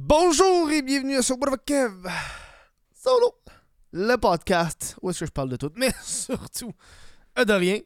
Bonjour 0.00 0.70
et 0.70 0.80
bienvenue 0.80 1.20
sur 1.24 1.36
What 1.40 1.58
Kev 1.66 2.08
Solo, 2.94 3.34
le 3.92 4.14
podcast 4.14 4.94
où 5.02 5.10
est-ce 5.10 5.18
que 5.18 5.26
je 5.26 5.32
parle 5.32 5.48
de 5.48 5.56
tout, 5.56 5.72
mais 5.74 5.90
surtout 6.04 6.72
euh, 7.36 7.44
de 7.44 7.52
rien. 7.52 7.80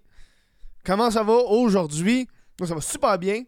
Comment 0.85 1.11
ça 1.11 1.23
va 1.23 1.33
aujourd'hui? 1.33 2.29
Moi, 2.61 2.69
ça 2.69 2.75
va 2.75 2.83
super 2.83 3.19
bien. 3.19 3.45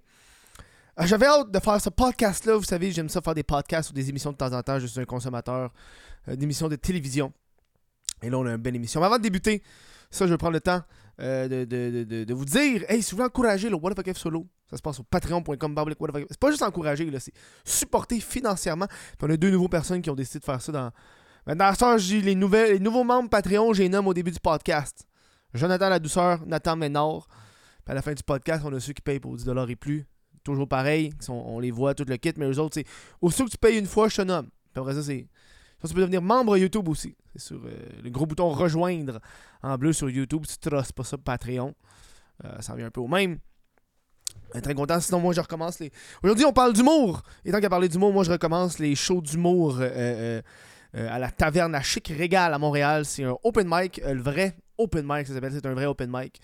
Euh, 0.98 1.04
J'avais 1.04 1.26
hâte 1.26 1.50
de 1.50 1.58
faire 1.60 1.78
ce 1.78 1.90
podcast-là. 1.90 2.56
Vous 2.56 2.64
savez, 2.64 2.90
j'aime 2.90 3.10
ça 3.10 3.20
faire 3.20 3.34
des 3.34 3.42
podcasts 3.42 3.90
ou 3.90 3.92
des 3.92 4.08
émissions 4.08 4.32
de 4.32 4.38
temps 4.38 4.54
en 4.54 4.62
temps. 4.62 4.78
Je 4.78 4.86
suis 4.86 4.98
un 4.98 5.04
consommateur 5.04 5.70
euh, 6.28 6.34
d'émissions 6.34 6.68
de 6.70 6.76
télévision. 6.76 7.34
Et 8.22 8.30
là, 8.30 8.38
on 8.38 8.46
a 8.46 8.52
une 8.52 8.56
belle 8.56 8.76
émission. 8.76 8.98
Mais 8.98 9.06
avant 9.06 9.18
de 9.18 9.22
débuter, 9.22 9.62
ça, 10.10 10.26
je 10.26 10.30
vais 10.32 10.38
prendre 10.38 10.54
le 10.54 10.62
temps 10.62 10.80
euh, 11.20 11.64
de, 11.66 12.34
vous 12.34 12.44
dire 12.44 12.84
hey, 12.88 13.02
si 13.02 13.12
vous 13.12 13.18
voulez 13.18 13.26
encourager 13.26 13.68
le 13.68 13.76
What 13.76 13.92
the 13.92 13.96
Fuck 13.96 14.14
F 14.14 14.18
solo, 14.18 14.46
ça 14.68 14.76
se 14.76 14.82
passe 14.82 15.00
au 15.00 15.04
patreon.com. 15.04 15.74
C'est 16.28 16.38
pas 16.38 16.50
juste 16.50 16.62
encourager, 16.62 17.08
c'est 17.20 17.32
supporter 17.64 18.20
financièrement. 18.20 18.86
Puis 18.86 19.28
on 19.28 19.30
a 19.30 19.36
deux 19.36 19.50
nouveaux 19.50 19.68
personnes 19.68 20.02
qui 20.02 20.10
ont 20.10 20.14
décidé 20.14 20.40
de 20.40 20.44
faire 20.44 20.60
ça 20.60 20.72
dans. 20.72 20.90
Dans 21.46 21.74
ça, 21.74 21.98
j'ai 21.98 22.22
les, 22.22 22.34
nouvelles, 22.34 22.72
les 22.72 22.78
nouveaux 22.78 23.04
membres 23.04 23.28
Patreon, 23.28 23.74
j'ai 23.74 23.88
nomme 23.88 24.06
au 24.08 24.14
début 24.14 24.30
du 24.30 24.40
podcast. 24.40 25.06
Jonathan 25.52 25.90
La 25.90 25.98
Douceur, 25.98 26.44
Nathan 26.46 26.74
Ménard. 26.74 27.28
Puis 27.84 27.92
à 27.92 27.94
la 27.94 28.02
fin 28.02 28.14
du 28.14 28.22
podcast, 28.22 28.62
on 28.64 28.72
a 28.72 28.80
ceux 28.80 28.94
qui 28.94 29.02
payent 29.02 29.20
pour 29.20 29.36
10$ 29.36 29.70
et 29.70 29.76
plus. 29.76 30.06
Toujours 30.42 30.68
pareil, 30.68 31.12
on 31.28 31.58
les 31.58 31.70
voit, 31.70 31.94
tout 31.94 32.04
le 32.06 32.16
kit, 32.16 32.32
mais 32.36 32.50
eux 32.50 32.58
autres, 32.58 32.74
c'est. 32.74 32.86
Aussitôt 33.20 33.44
que 33.46 33.50
tu 33.50 33.58
payes 33.58 33.78
une 33.78 33.86
fois, 33.86 34.08
je 34.08 34.16
te 34.16 34.22
nomme. 34.22 34.48
Puis 34.72 34.80
après 34.80 34.94
ça, 34.94 35.02
c'est. 35.02 35.28
Tu 35.86 35.94
peux 35.94 36.00
devenir 36.00 36.22
membre 36.22 36.56
YouTube 36.56 36.88
aussi. 36.88 37.14
C'est 37.34 37.42
sur 37.42 37.56
euh, 37.56 37.70
le 38.02 38.10
gros 38.10 38.26
bouton 38.26 38.48
rejoindre 38.50 39.20
en 39.62 39.76
bleu 39.76 39.92
sur 39.92 40.08
YouTube. 40.08 40.44
Tu 40.46 40.56
trosses 40.58 40.92
pas 40.92 41.02
ça 41.02 41.18
Patreon. 41.18 41.74
Euh, 42.44 42.60
ça 42.60 42.72
revient 42.72 42.84
un 42.84 42.90
peu 42.90 43.00
au 43.00 43.08
même. 43.08 43.38
Euh, 44.54 44.60
Très 44.60 44.74
content. 44.74 45.00
Sinon, 45.00 45.20
moi, 45.20 45.34
je 45.34 45.40
recommence 45.40 45.80
les. 45.80 45.90
Aujourd'hui, 46.22 46.44
on 46.44 46.52
parle 46.52 46.72
d'humour. 46.72 47.22
Et 47.44 47.50
tant 47.50 47.60
qu'à 47.60 47.68
parler 47.68 47.88
d'humour, 47.88 48.12
moi, 48.12 48.22
je 48.22 48.30
recommence 48.30 48.78
les 48.78 48.94
shows 48.94 49.20
d'humour 49.20 49.80
à 49.80 51.18
la 51.18 51.30
taverne 51.32 51.72
La 51.72 51.82
Chic 51.82 52.06
Régal 52.06 52.54
à 52.54 52.58
Montréal. 52.58 53.04
C'est 53.04 53.24
un 53.24 53.36
open 53.42 53.66
mic, 53.68 54.00
le 54.04 54.22
vrai 54.22 54.56
open 54.78 55.04
mic, 55.04 55.26
ça 55.26 55.34
s'appelle. 55.34 55.52
C'est 55.52 55.66
un 55.66 55.74
vrai 55.74 55.86
open 55.86 56.10
mic. 56.12 56.40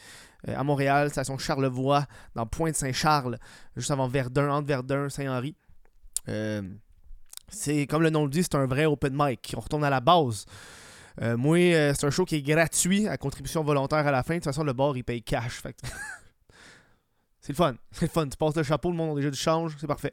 À 0.48 0.64
Montréal, 0.64 1.10
station 1.10 1.38
Charlevoix, 1.38 2.06
dans 2.34 2.46
Pointe-Saint-Charles, 2.46 3.38
juste 3.76 3.90
avant 3.90 4.08
Verdun, 4.08 4.50
entre 4.50 4.66
Verdun, 4.66 5.08
Saint-Henri. 5.08 5.54
C'est 7.48 7.86
comme 7.86 8.02
le 8.02 8.10
nom 8.10 8.24
le 8.24 8.30
dit, 8.30 8.42
c'est 8.42 8.54
un 8.54 8.66
vrai 8.66 8.86
open 8.86 9.12
mic. 9.14 9.54
On 9.56 9.60
retourne 9.60 9.84
à 9.84 9.90
la 9.90 10.00
base. 10.00 10.46
Euh, 11.22 11.36
moi, 11.36 11.58
euh, 11.58 11.92
c'est 11.94 12.06
un 12.06 12.10
show 12.10 12.24
qui 12.24 12.36
est 12.36 12.42
gratuit 12.42 13.06
à 13.06 13.16
contribution 13.16 13.62
volontaire 13.62 14.06
à 14.06 14.10
la 14.10 14.22
fin. 14.22 14.34
De 14.34 14.38
toute 14.38 14.44
façon, 14.44 14.64
le 14.64 14.72
bar, 14.72 14.96
il 14.96 15.04
paye 15.04 15.22
cash. 15.22 15.60
Fait 15.60 15.76
c'est 17.40 17.52
le 17.52 17.56
fun. 17.56 17.74
C'est 17.92 18.06
le 18.06 18.10
fun. 18.10 18.28
Tu 18.28 18.36
passes 18.36 18.56
le 18.56 18.62
chapeau, 18.62 18.90
le 18.90 18.96
monde 18.96 19.12
a 19.12 19.14
déjà 19.16 19.30
du 19.30 19.38
change. 19.38 19.76
C'est 19.78 19.86
parfait. 19.86 20.12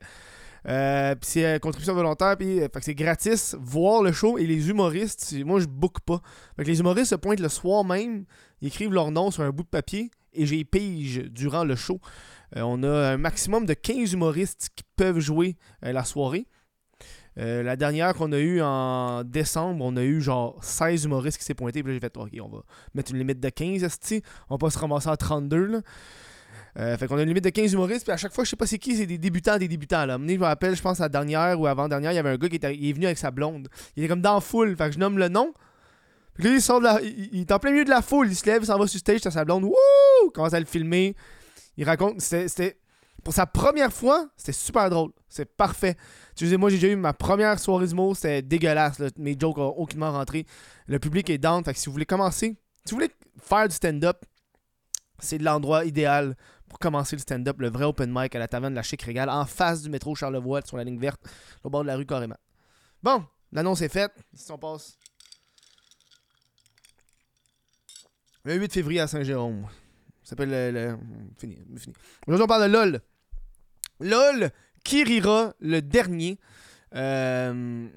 Euh, 0.67 1.15
puis 1.15 1.29
c'est 1.29 1.45
euh, 1.45 1.59
contribution 1.59 1.93
volontaire, 1.93 2.35
puis 2.37 2.59
c'est 2.81 2.95
gratis. 2.95 3.55
Voir 3.59 4.01
le 4.03 4.11
show 4.11 4.37
et 4.37 4.45
les 4.45 4.69
humoristes, 4.69 5.33
moi 5.45 5.59
je 5.59 5.65
book 5.65 5.99
pas. 6.05 6.21
Fait 6.55 6.63
que 6.63 6.69
les 6.69 6.79
humoristes 6.79 7.11
se 7.11 7.15
pointent 7.15 7.39
le 7.39 7.49
soir 7.49 7.85
même, 7.85 8.25
ils 8.61 8.67
écrivent 8.67 8.91
leur 8.91 9.11
nom 9.11 9.31
sur 9.31 9.43
un 9.43 9.51
bout 9.51 9.63
de 9.63 9.69
papier 9.69 10.11
et 10.33 10.45
j'ai 10.45 10.65
pige 10.65 11.23
durant 11.29 11.63
le 11.63 11.75
show. 11.75 11.99
On 12.55 12.83
a 12.83 13.11
un 13.11 13.17
maximum 13.17 13.65
de 13.65 13.73
15 13.73 14.13
humoristes 14.13 14.69
qui 14.75 14.83
peuvent 14.95 15.19
jouer 15.19 15.57
la 15.81 16.03
soirée. 16.03 16.47
Euh, 17.39 17.61
la 17.61 17.75
dernière 17.75 18.13
qu'on 18.15 18.31
a 18.31 18.39
eue 18.39 18.61
en 18.61 19.23
décembre, 19.23 19.85
on 19.85 19.95
a 19.95 20.03
eu 20.03 20.21
genre 20.21 20.57
16 20.63 21.05
humoristes 21.05 21.37
qui 21.37 21.45
s'est 21.45 21.53
pointé. 21.53 21.83
Puis 21.83 21.91
là, 21.91 21.95
j'ai 21.95 21.99
fait, 21.99 22.17
ok, 22.17 22.31
on 22.41 22.49
va 22.49 22.63
mettre 22.95 23.11
une 23.11 23.19
limite 23.19 23.39
de 23.39 23.49
15, 23.49 23.83
esti. 23.83 24.23
On 24.49 24.55
va 24.55 24.57
pas 24.57 24.69
se 24.69 24.79
ramasser 24.79 25.09
à 25.09 25.17
32, 25.17 25.65
là. 25.65 25.81
Euh, 26.79 26.95
fait 26.95 27.07
qu'on 27.07 27.17
a 27.17 27.23
une 27.23 27.27
limite 27.27 27.43
de 27.43 27.49
15 27.49 27.73
humoristes. 27.73 28.03
Puis 28.03 28.11
à 28.11 28.17
chaque 28.17 28.33
fois, 28.33 28.43
je 28.43 28.51
sais 28.51 28.55
pas 28.55 28.67
c'est 28.67 28.77
qui, 28.77 28.95
c'est 28.95 29.07
des 29.07 29.17
débutants, 29.17 29.57
des 29.57 29.67
débutants, 29.67 30.05
je 30.07 30.15
me 30.15 30.43
rappelle, 30.43 30.75
je 30.75 30.81
pense 30.81 30.99
la 30.99 31.09
dernière 31.09 31.59
ou 31.59 31.65
avant-dernière, 31.65 32.11
il 32.11 32.15
y 32.15 32.19
avait 32.19 32.29
un 32.29 32.37
gars 32.37 32.49
qui 32.49 32.57
est 32.57 32.93
venu 32.93 33.05
avec 33.05 33.17
sa 33.17 33.31
blonde. 33.31 33.67
Il 33.95 34.03
était 34.03 34.09
comme 34.09 34.21
dans 34.21 34.35
la 34.35 34.41
foule. 34.41 34.75
Fait 34.75 34.87
que 34.87 34.93
je 34.93 34.99
nomme 34.99 35.17
le 35.17 35.27
nom. 35.27 35.53
Puis 36.35 36.43
là, 36.43 36.51
il 36.51 36.61
sort 36.61 36.79
de 36.79 36.85
la. 36.85 37.01
Il 37.01 37.41
est 37.41 37.51
en 37.51 37.59
plein 37.59 37.71
milieu 37.71 37.85
de 37.85 37.89
la 37.89 38.03
foule. 38.03 38.27
Il 38.27 38.35
se 38.35 38.45
lève, 38.45 38.61
il 38.61 38.67
s'en 38.67 38.77
va 38.77 38.85
sur 38.85 38.99
stage, 38.99 39.21
t'as 39.21 39.31
sa 39.31 39.43
blonde. 39.43 39.63
Wouh! 39.63 40.29
Commence 40.33 40.53
à 40.53 40.59
le 40.59 40.67
filmer. 40.67 41.15
Il 41.77 41.85
raconte. 41.85 42.21
C'était. 42.21 42.77
Pour 43.27 43.33
sa 43.33 43.45
première 43.45 43.91
fois, 43.91 44.29
c'était 44.37 44.53
super 44.53 44.89
drôle. 44.89 45.11
C'est 45.27 45.43
parfait. 45.43 45.97
Tu 46.33 46.47
sais, 46.47 46.55
moi, 46.55 46.69
j'ai 46.69 46.77
déjà 46.77 46.87
eu 46.87 46.95
ma 46.95 47.11
première 47.11 47.59
soirée 47.59 47.85
d'humour. 47.85 48.15
C'était 48.15 48.41
dégueulasse. 48.41 49.01
Mes 49.17 49.37
jokes 49.37 49.57
ont 49.57 49.67
aucunement 49.75 50.13
rentré. 50.13 50.45
Le 50.85 50.97
public 50.97 51.29
est 51.29 51.37
down. 51.37 51.61
Fait 51.61 51.73
que 51.73 51.77
si 51.79 51.87
vous 51.87 51.91
voulez 51.91 52.05
commencer, 52.05 52.55
si 52.85 52.91
vous 52.91 52.95
voulez 53.01 53.11
faire 53.37 53.67
du 53.67 53.75
stand-up, 53.75 54.23
c'est 55.19 55.39
l'endroit 55.39 55.83
idéal 55.83 56.37
pour 56.69 56.79
commencer 56.79 57.17
le 57.17 57.19
stand-up. 57.19 57.57
Le 57.59 57.69
vrai 57.69 57.83
open 57.83 58.09
mic 58.09 58.33
à 58.33 58.39
la 58.39 58.47
taverne 58.47 58.71
de 58.71 58.77
la 58.77 58.81
Chic 58.83 59.01
Régal, 59.01 59.29
en 59.29 59.43
face 59.45 59.81
du 59.81 59.89
métro 59.89 60.15
Charlevoix, 60.15 60.61
sur 60.63 60.77
la 60.77 60.85
ligne 60.85 60.97
verte, 60.97 61.19
au 61.65 61.69
bord 61.69 61.81
de 61.81 61.87
la 61.87 61.97
rue 61.97 62.05
carrément. 62.05 62.37
Bon, 63.03 63.25
l'annonce 63.51 63.81
est 63.81 63.89
faite. 63.89 64.13
Si 64.35 64.49
on 64.53 64.57
passe. 64.57 64.97
Le 68.45 68.55
8 68.55 68.71
février 68.71 69.01
à 69.01 69.07
Saint-Jérôme. 69.07 69.67
Ça 70.23 70.29
s'appelle 70.29 70.49
le. 70.49 70.71
le- 70.71 70.97
Fini, 71.37 71.57
fini. 71.77 71.93
Aujourd'hui, 72.25 72.43
on 72.45 72.47
parle 72.47 72.63
de 72.63 72.71
LOL. 72.71 73.01
LOL, 73.99 74.51
qui 74.83 75.03
rira 75.03 75.53
le 75.59 75.81
dernier? 75.81 76.37
Euh, 76.95 77.87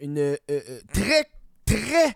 une 0.00 0.18
euh, 0.18 0.36
euh, 0.50 0.80
très, 0.92 1.24
très, 1.64 2.14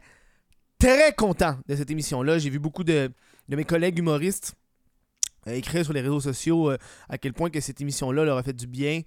très 0.79 1.13
content 1.15 1.59
de 1.67 1.75
cette 1.77 1.91
émission-là. 1.91 2.39
J'ai 2.39 2.51
vu 2.51 2.59
beaucoup 2.59 2.85
de, 2.85 3.11
de 3.49 3.57
mes 3.57 3.65
collègues 3.65 3.99
humoristes 3.99 4.55
écrire 5.47 5.83
sur 5.85 5.93
les 5.93 6.01
réseaux 6.03 6.21
sociaux 6.21 6.71
à 7.09 7.19
quel 7.19 7.33
point 7.33 7.51
que 7.51 7.59
cette 7.61 7.81
émission-là 7.81 8.25
leur 8.25 8.39
a 8.39 8.45
fait 8.45 8.53
du 8.53 8.69
bien. 8.69 9.03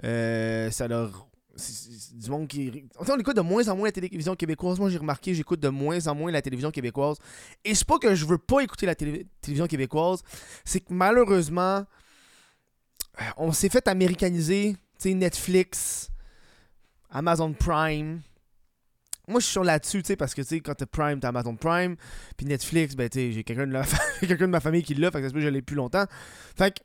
Ça 0.00 0.86
leur. 0.86 1.26
c'est- 1.56 2.16
du 2.16 2.30
monde 2.30 2.46
qui. 2.46 2.84
On 2.98 3.18
écoute 3.18 3.34
de 3.34 3.40
moins 3.40 3.66
en 3.68 3.74
moins 3.76 3.88
la 3.88 3.92
télévision 3.92 4.36
québécoise. 4.36 4.78
Moi, 4.78 4.88
j'ai 4.90 4.98
remarqué, 4.98 5.34
j'écoute 5.34 5.58
de 5.58 5.68
moins 5.68 6.06
en 6.06 6.14
moins 6.14 6.30
la 6.30 6.42
télévision 6.42 6.70
québécoise. 6.70 7.16
Et 7.64 7.74
c'est 7.74 7.86
pas 7.86 7.98
que 7.98 8.14
je 8.14 8.24
veux 8.24 8.38
pas 8.38 8.60
écouter 8.60 8.86
la 8.86 8.94
télé- 8.94 9.26
télévision 9.40 9.66
québécoise, 9.66 10.22
c'est 10.64 10.78
que 10.78 10.92
malheureusement, 10.94 11.84
on 13.36 13.52
s'est 13.52 13.68
fait 13.68 13.86
américaniser. 13.88 14.74
Tu 14.98 15.08
sais, 15.10 15.14
Netflix, 15.14 16.10
Amazon 17.10 17.52
Prime. 17.52 18.20
Moi, 19.28 19.40
je 19.40 19.46
suis 19.46 19.60
là-dessus, 19.62 20.02
tu 20.02 20.08
sais, 20.08 20.16
parce 20.16 20.34
que, 20.34 20.42
tu 20.42 20.48
sais, 20.48 20.60
quand 20.60 20.74
t'as 20.74 20.86
Prime, 20.86 21.20
t'as 21.20 21.28
Amazon 21.28 21.54
Prime. 21.54 21.96
Puis 22.36 22.46
Netflix, 22.46 22.96
ben, 22.96 23.08
tu 23.08 23.18
sais, 23.18 23.32
j'ai 23.32 23.44
quelqu'un 23.44 23.66
de, 23.66 23.72
la 23.72 23.82
de 24.22 24.46
ma 24.46 24.60
famille 24.60 24.82
qui 24.82 24.94
l'a, 24.94 25.10
fait 25.10 25.18
que 25.18 25.24
ça 25.24 25.28
se 25.30 25.34
que 25.34 25.40
je 25.40 25.48
l'ai 25.48 25.62
plus 25.62 25.76
longtemps. 25.76 26.04
Fait 26.56 26.72
que. 26.76 26.82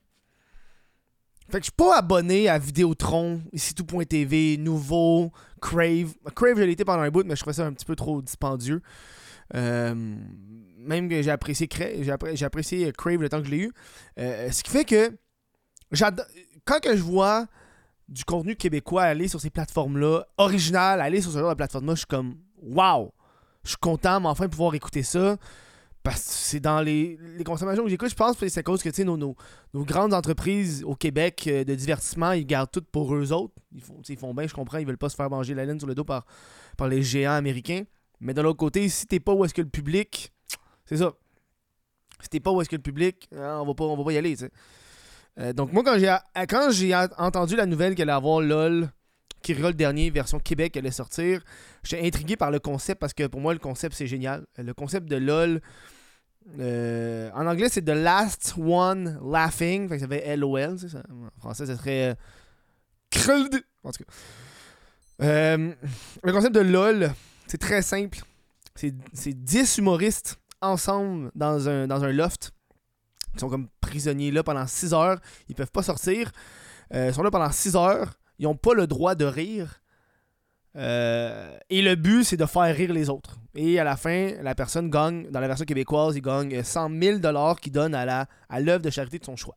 Fait 1.50 1.60
que 1.60 1.66
je 1.66 1.66
suis 1.66 1.72
pas 1.74 1.98
abonné 2.00 2.50
à 2.50 2.58
Vidéotron, 2.58 3.42
ici 3.54 3.76
tout.tv, 3.76 4.58
Nouveau, 4.58 5.32
Crave. 5.62 6.14
Crave, 6.36 6.58
je 6.58 6.64
l'ai 6.64 6.72
été 6.72 6.84
pendant 6.86 7.04
un 7.04 7.10
bout, 7.12 7.24
mais 7.24 7.36
je 7.36 7.42
trouvais 7.42 7.54
ça 7.54 7.66
un 7.68 7.74
petit 7.74 7.86
peu 7.86 7.96
trop 7.96 8.20
dispendieux. 8.22 8.82
Euh, 9.54 9.94
même 10.80 11.08
que 11.08 11.22
j'ai 11.22 11.30
apprécié, 11.30 11.68
Cra- 11.68 12.02
j'ai 12.02 12.12
appré- 12.12 12.36
j'ai 12.36 12.46
apprécié 12.46 12.92
Crave 12.94 13.22
le 13.22 13.30
temps 13.30 13.42
que 13.42 13.46
je 13.46 13.52
l'ai 13.52 13.60
eu. 13.60 13.72
Euh, 14.18 14.50
ce 14.52 14.64
qui 14.64 14.72
fait 14.72 14.86
que 14.86 15.16
quand 16.66 16.80
que 16.82 16.96
je 16.96 17.02
vois 17.02 17.48
du 18.08 18.24
contenu 18.24 18.56
québécois 18.56 19.04
aller 19.04 19.28
sur 19.28 19.42
ces 19.42 19.50
plateformes-là, 19.50 20.26
original, 20.38 21.02
aller 21.02 21.22
sur 21.22 21.32
ce 21.32 21.40
genre 21.40 21.50
de 21.50 21.56
plateforme-là, 21.56 21.94
je 21.94 22.00
suis 22.00 22.08
comme 22.08 22.38
Waouh! 22.62 23.12
Je 23.64 23.70
suis 23.70 23.78
content, 23.78 24.20
mais 24.20 24.28
enfin 24.28 24.48
pouvoir 24.48 24.76
écouter 24.76 25.04
ça. 25.04 25.38
Parce 26.04 26.24
que 26.24 26.32
c'est 26.32 26.60
dans 26.60 26.82
les, 26.82 27.18
les 27.36 27.44
consommations 27.44 27.84
que 27.84 27.90
j'écoute, 27.90 28.10
je 28.10 28.16
pense 28.16 28.38
que 28.38 28.48
c'est 28.48 28.60
à 28.60 28.64
cause 28.64 28.84
que 28.84 29.02
nos, 29.02 29.18
nos, 29.18 29.36
nos 29.74 29.84
grandes 29.84 30.14
entreprises 30.14 30.84
au 30.84 30.96
Québec 30.96 31.46
euh, 31.48 31.64
de 31.64 31.74
divertissement, 31.74 32.32
ils 32.34 32.46
gardent 32.46 32.70
tout 32.70 32.84
pour 32.92 33.16
eux 33.16 33.32
autres. 33.32 33.56
Ils 33.74 33.82
font, 33.82 34.00
ils 34.08 34.18
font 34.18 34.32
bien, 34.36 34.46
je 34.46 34.54
comprends, 34.54 34.78
ils 34.78 34.86
veulent 34.86 35.00
pas 35.00 35.10
se 35.10 35.16
faire 35.16 35.32
manger 35.32 35.56
la 35.56 35.66
laine 35.66 35.80
sur 35.80 35.88
le 35.88 35.96
dos 35.96 36.04
par, 36.04 36.28
par 36.78 36.88
les 36.88 37.02
géants 37.02 37.32
américains. 37.32 37.86
Mais 38.20 38.36
de 38.36 38.42
l'autre 38.42 38.60
côté, 38.60 38.88
si 38.88 39.08
t'es 39.08 39.20
pas 39.20 39.34
où 39.34 39.46
est-ce 39.46 39.54
que 39.56 39.64
le 39.64 39.68
public, 39.68 40.32
c'est 40.86 40.98
ça. 40.98 41.14
Si 42.22 42.30
t'es 42.30 42.40
pas 42.40 42.52
où 42.52 42.62
est-ce 42.62 42.70
que 42.70 42.76
le 42.76 42.84
public, 42.84 43.28
hein, 43.36 43.58
on 43.62 43.66
va 43.66 43.74
pas, 43.74 43.86
on 43.86 43.98
va 43.98 44.04
pas 44.04 44.14
y 44.14 44.18
aller, 44.18 44.34
tu 44.38 44.46
sais. 44.46 44.52
Euh, 45.40 45.54
donc 45.54 45.74
moi, 45.74 45.84
quand 45.84 45.98
j'ai 45.98 46.08
a- 46.08 46.24
quand 46.48 46.72
j'ai 46.72 46.96
entendu 47.18 47.56
la 47.56 47.66
nouvelle 47.66 47.96
qu'elle 47.96 48.10
allait 48.10 48.18
avoir 48.18 48.42
LOL, 48.42 48.90
qui 49.42 49.54
le 49.54 49.74
dernier, 49.74 50.10
version 50.10 50.40
Québec, 50.40 50.76
allait 50.78 50.92
sortir, 50.92 51.42
j'étais 51.84 52.06
intrigué 52.06 52.36
par 52.36 52.50
le 52.52 52.60
concept 52.60 53.00
parce 53.00 53.14
que 53.14 53.28
pour 53.28 53.42
moi, 53.42 53.54
le 53.54 53.60
concept, 53.60 53.96
c'est 53.96 54.08
génial. 54.08 54.46
Le 54.58 54.74
concept 54.74 55.08
de 55.08 55.18
LOL, 55.18 55.62
euh, 56.60 57.30
en 57.34 57.46
anglais, 57.46 57.70
c'est 57.70 57.84
The 57.84 57.90
Last 57.90 58.56
One 58.58 59.20
Laughing. 59.24 59.88
Fait 59.90 59.96
que 59.96 60.02
ça 60.02 60.08
fait 60.08 60.36
LOL. 60.36 60.80
ça. 60.80 61.04
En 61.10 61.40
français, 61.40 61.66
ça 61.68 61.76
serait. 61.78 62.12
euh. 62.12 63.60
En 63.84 63.92
tout 63.92 64.04
cas. 64.04 64.12
Euh, 65.22 65.72
le 66.24 66.32
concept 66.32 66.56
de 66.56 66.62
LOL, 66.62 67.12
c'est 67.48 67.60
très 67.60 67.82
simple. 67.82 68.20
C'est 68.76 68.94
c'est 69.14 69.34
10 69.34 69.78
humoristes 69.78 70.38
ensemble 70.62 71.32
dans 71.36 71.70
un, 71.70 71.88
dans 71.88 72.04
un 72.04 72.12
loft. 72.12 72.52
Ils 73.36 73.40
sont 73.40 73.50
comme 73.50 73.68
prisonniers 73.82 74.32
là 74.32 74.44
pendant 74.44 74.66
6 74.66 74.94
heures. 74.94 75.20
Ils 75.50 75.56
peuvent 75.56 75.72
pas 75.72 75.84
sortir. 75.84 76.32
Euh, 76.94 77.08
ils 77.10 77.14
sont 77.14 77.24
là 77.24 77.32
pendant 77.32 77.52
6 77.52 77.76
heures. 77.76 78.14
Ils 78.40 78.44
n'ont 78.44 78.56
pas 78.56 78.74
le 78.74 78.88
droit 78.88 79.16
de 79.16 79.26
rire. 79.26 79.82
Euh, 80.78 81.58
et 81.70 81.82
le 81.82 81.96
but, 81.96 82.24
c'est 82.24 82.38
de 82.38 82.46
faire 82.46 82.76
rire 82.76 82.94
les 82.94 83.10
autres. 83.10 83.38
Et 83.56 83.80
à 83.80 83.84
la 83.84 83.96
fin, 83.96 84.32
la 84.42 84.56
personne 84.56 84.90
gagne, 84.90 85.30
dans 85.32 85.40
la 85.40 85.48
version 85.48 85.66
québécoise, 85.66 86.16
il 86.16 86.22
gagne 86.22 86.64
100 86.64 86.90
000 87.02 87.20
qu'il 87.62 87.72
donne 87.72 87.96
à 87.96 88.06
la 88.06 88.28
à 88.50 88.60
l'œuvre 88.60 88.82
de 88.82 88.90
charité 88.90 89.20
de 89.20 89.26
son 89.26 89.36
choix. 89.36 89.56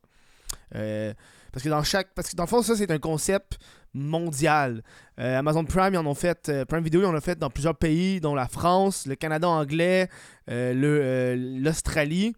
Euh, 0.75 1.13
Parce 1.51 1.63
que 1.63 1.69
dans 1.69 1.83
chaque. 1.83 2.13
Parce 2.13 2.29
que 2.29 2.35
dans 2.35 2.43
le 2.43 2.49
fond, 2.49 2.61
ça, 2.61 2.75
c'est 2.75 2.91
un 2.91 2.99
concept 2.99 3.57
mondial. 3.93 4.83
Amazon 5.17 5.65
Prime, 5.65 5.93
ils 5.93 5.97
en 5.97 6.05
ont 6.05 6.15
fait. 6.15 6.51
Prime 6.67 6.83
Video, 6.83 7.01
ils 7.01 7.05
en 7.05 7.15
ont 7.15 7.21
fait 7.21 7.37
dans 7.37 7.49
plusieurs 7.49 7.75
pays, 7.75 8.21
dont 8.21 8.35
la 8.35 8.47
France, 8.47 9.05
le 9.05 9.15
Canada 9.15 9.49
anglais, 9.49 10.09
l'Australie. 10.47 12.33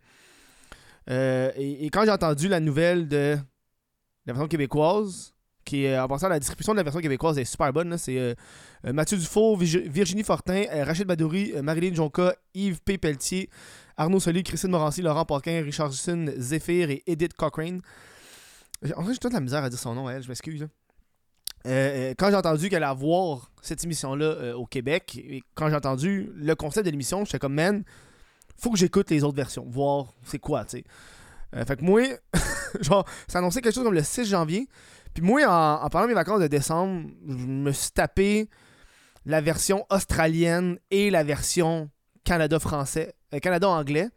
Euh, 1.11 1.51
et, 1.55 1.89
quand 1.89 2.05
j'ai 2.05 2.11
entendu 2.11 2.47
la 2.47 2.59
nouvelle 2.59 3.07
de 3.07 3.37
la 4.25 4.33
version 4.33 4.47
québécoise, 4.47 5.33
qui 5.65 5.85
est 5.85 5.99
en 5.99 6.07
passant 6.07 6.29
la 6.29 6.39
description 6.39 6.73
de 6.73 6.77
la 6.77 6.83
version 6.83 7.01
québécoise 7.01 7.37
est 7.37 7.45
super 7.45 7.71
bonne, 7.73 7.97
c'est 7.97 8.17
euh, 8.17 8.33
euh, 8.85 8.93
Mathieu 8.93 9.17
Virgi- 9.17 9.87
Virginie 9.89 10.23
Fortin, 10.23 10.63
euh, 10.71 10.83
Rachid 10.83 11.05
Badouri, 11.05 11.51
euh, 11.55 11.61
Marilyn 11.61 11.93
Jonca, 11.93 12.35
Yves 12.53 12.81
P. 12.81 12.97
Pelletier, 12.97 13.49
Arnaud 13.97 14.19
Soli, 14.19 14.43
Christine 14.43 14.71
Morancy, 14.71 15.01
Laurent 15.01 15.25
Paquin, 15.25 15.61
Richardson 15.63 16.31
Zephyr 16.37 16.89
et 16.89 17.03
Edith 17.05 17.33
Cochrane. 17.33 17.81
En 18.95 19.03
vrai, 19.03 19.13
j'ai 19.13 19.19
toute 19.19 19.33
la 19.33 19.41
misère 19.41 19.63
à 19.63 19.69
dire 19.69 19.77
son 19.77 19.93
nom 19.93 20.09
elle, 20.09 20.23
je 20.23 20.27
m'excuse. 20.29 20.63
Euh, 20.63 21.67
euh, 21.67 22.13
quand 22.17 22.31
j'ai 22.31 22.35
entendu 22.35 22.69
qu'elle 22.69 22.83
allait 22.83 22.91
avoir 22.91 23.51
cette 23.61 23.83
émission-là 23.83 24.25
euh, 24.25 24.53
au 24.55 24.65
Québec, 24.65 25.19
et 25.23 25.43
quand 25.53 25.69
j'ai 25.69 25.75
entendu 25.75 26.31
le 26.35 26.55
concept 26.55 26.85
de 26.87 26.91
l'émission, 26.91 27.23
j'étais 27.23 27.37
comme, 27.37 27.53
man, 27.53 27.83
faut 28.57 28.71
que 28.71 28.77
j'écoute 28.77 29.09
les 29.09 29.23
autres 29.23 29.35
versions, 29.35 29.65
voir 29.67 30.13
c'est 30.23 30.39
quoi, 30.39 30.65
tu 30.65 30.77
sais. 30.77 30.83
Euh, 31.55 31.65
fait 31.65 31.77
que 31.77 31.83
moi, 31.83 32.01
genre, 32.81 33.05
ça 33.27 33.39
annonçait 33.39 33.61
quelque 33.61 33.75
chose 33.75 33.83
comme 33.83 33.93
le 33.93 34.03
6 34.03 34.25
janvier. 34.25 34.67
Puis 35.13 35.23
moi, 35.23 35.41
en, 35.45 35.89
parlant 35.89 36.07
de 36.07 36.11
mes 36.11 36.15
vacances 36.15 36.39
de 36.39 36.47
décembre, 36.47 37.09
je 37.27 37.45
me 37.45 37.71
suis 37.71 37.91
tapé 37.91 38.49
la 39.25 39.41
version 39.41 39.85
australienne 39.89 40.79
et 40.89 41.09
la 41.09 41.23
version 41.23 41.89
Canada-français, 42.23 43.13
euh, 43.33 43.39
Canada-anglais. 43.39 44.09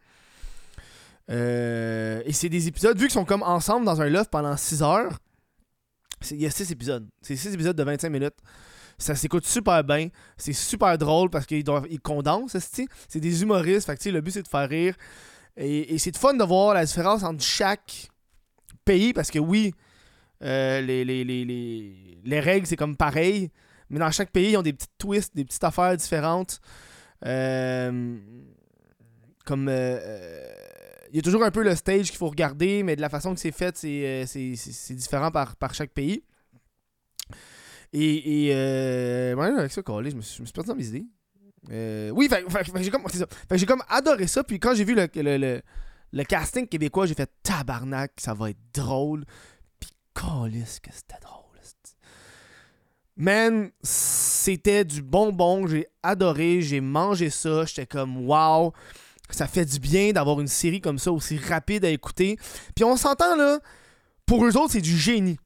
Euh, 1.31 2.21
et 2.25 2.33
c'est 2.33 2.49
des 2.49 2.67
épisodes, 2.67 2.97
vu 2.97 3.05
qu'ils 3.05 3.13
sont 3.13 3.25
comme 3.25 3.43
ensemble 3.43 3.85
dans 3.85 4.01
un 4.01 4.09
loft 4.09 4.29
pendant 4.31 4.55
6 4.55 4.83
heures, 4.83 5.19
il 6.31 6.41
y 6.41 6.45
a 6.45 6.51
6 6.51 6.71
épisodes. 6.71 7.07
C'est 7.21 7.35
6 7.35 7.53
épisodes 7.53 7.75
de 7.75 7.83
25 7.83 8.09
minutes. 8.09 8.37
Ça 8.97 9.15
s'écoute 9.15 9.45
super 9.45 9.83
bien. 9.83 10.09
C'est 10.37 10.53
super 10.53 10.97
drôle 10.97 11.29
parce 11.29 11.45
qu'ils 11.45 11.65
ils 11.89 11.99
condensent, 11.99 12.57
c'est 13.07 13.19
des 13.19 13.41
humoristes. 13.41 13.85
Fait 13.85 13.97
que, 13.97 14.09
le 14.09 14.21
but, 14.21 14.31
c'est 14.31 14.43
de 14.43 14.47
faire 14.47 14.69
rire. 14.69 14.95
Et, 15.57 15.97
c'est 15.97 16.15
fun 16.17 16.33
de 16.33 16.43
voir 16.43 16.73
la 16.73 16.85
différence 16.85 17.23
entre 17.23 17.43
chaque 17.43 18.09
pays 18.83 19.13
parce 19.13 19.31
que 19.31 19.39
oui, 19.39 19.73
euh, 20.43 20.81
les, 20.81 21.05
les, 21.05 21.23
les, 21.23 21.45
les, 21.45 22.19
les 22.23 22.39
règles, 22.39 22.67
c'est 22.67 22.75
comme 22.75 22.95
pareil. 22.95 23.51
Mais 23.89 23.99
dans 23.99 24.11
chaque 24.11 24.31
pays, 24.31 24.51
ils 24.51 24.57
ont 24.57 24.61
des 24.61 24.73
petites 24.73 24.97
twists, 24.97 25.35
des 25.35 25.45
petites 25.45 25.63
affaires 25.63 25.95
différentes. 25.95 26.61
Euh, 27.25 28.17
comme. 29.45 29.67
euh, 29.69 30.53
il 31.11 31.17
y 31.17 31.19
a 31.19 31.21
toujours 31.21 31.43
un 31.43 31.51
peu 31.51 31.63
le 31.63 31.75
stage 31.75 32.09
qu'il 32.09 32.17
faut 32.17 32.27
regarder, 32.27 32.83
mais 32.83 32.97
de 32.97 33.01
la 33.01 33.07
façon 33.07 33.33
que 33.33 33.39
c'est 33.39 33.51
fait, 33.51 33.77
c'est, 33.77 34.93
différent 34.95 35.31
par 35.31 35.73
chaque 35.73 35.91
pays. 35.91 36.23
Et, 37.93 38.47
et 38.47 38.51
euh, 38.53 39.35
ouais, 39.35 39.47
avec 39.47 39.71
ça, 39.71 39.81
câlé, 39.81 40.11
je 40.11 40.15
me 40.15 40.21
suis, 40.21 40.37
je 40.37 40.41
me 40.41 40.45
suis 40.45 40.53
perdu 40.53 40.69
dans 40.69 40.75
mes 40.75 40.87
idées. 40.87 41.05
Oui, 42.13 42.29
j'ai 43.55 43.65
comme, 43.65 43.83
adoré 43.89 44.27
ça. 44.27 44.43
Puis 44.43 44.59
quand 44.59 44.73
j'ai 44.75 44.83
vu 44.83 44.95
le, 44.95 45.07
le, 45.15 45.37
le, 45.37 45.61
le 46.11 46.23
casting 46.23 46.67
québécois, 46.67 47.05
j'ai 47.05 47.15
fait 47.15 47.31
tabarnak, 47.43 48.13
ça 48.17 48.33
va 48.33 48.51
être 48.51 48.59
drôle. 48.73 49.25
Puis 49.79 49.91
câlisse 50.13 50.79
que 50.79 50.89
c'était 50.93 51.19
drôle. 51.21 51.45
Man, 53.17 53.71
c'était 53.81 54.83
du 54.83 55.01
bonbon. 55.01 55.67
J'ai 55.67 55.87
adoré. 56.03 56.61
J'ai 56.61 56.81
mangé 56.81 57.29
ça. 57.29 57.65
J'étais 57.65 57.85
comme 57.85 58.27
wow. 58.27 58.73
Ça 59.29 59.47
fait 59.47 59.65
du 59.65 59.79
bien 59.79 60.11
d'avoir 60.11 60.41
une 60.41 60.47
série 60.47 60.81
comme 60.81 60.99
ça, 60.99 61.11
aussi 61.11 61.37
rapide 61.37 61.85
à 61.85 61.89
écouter. 61.89 62.37
Puis 62.75 62.83
on 62.83 62.97
s'entend 62.97 63.35
là, 63.35 63.59
pour 64.25 64.45
eux 64.45 64.57
autres, 64.57 64.73
c'est 64.73 64.81
du 64.81 64.97
génie. 64.97 65.39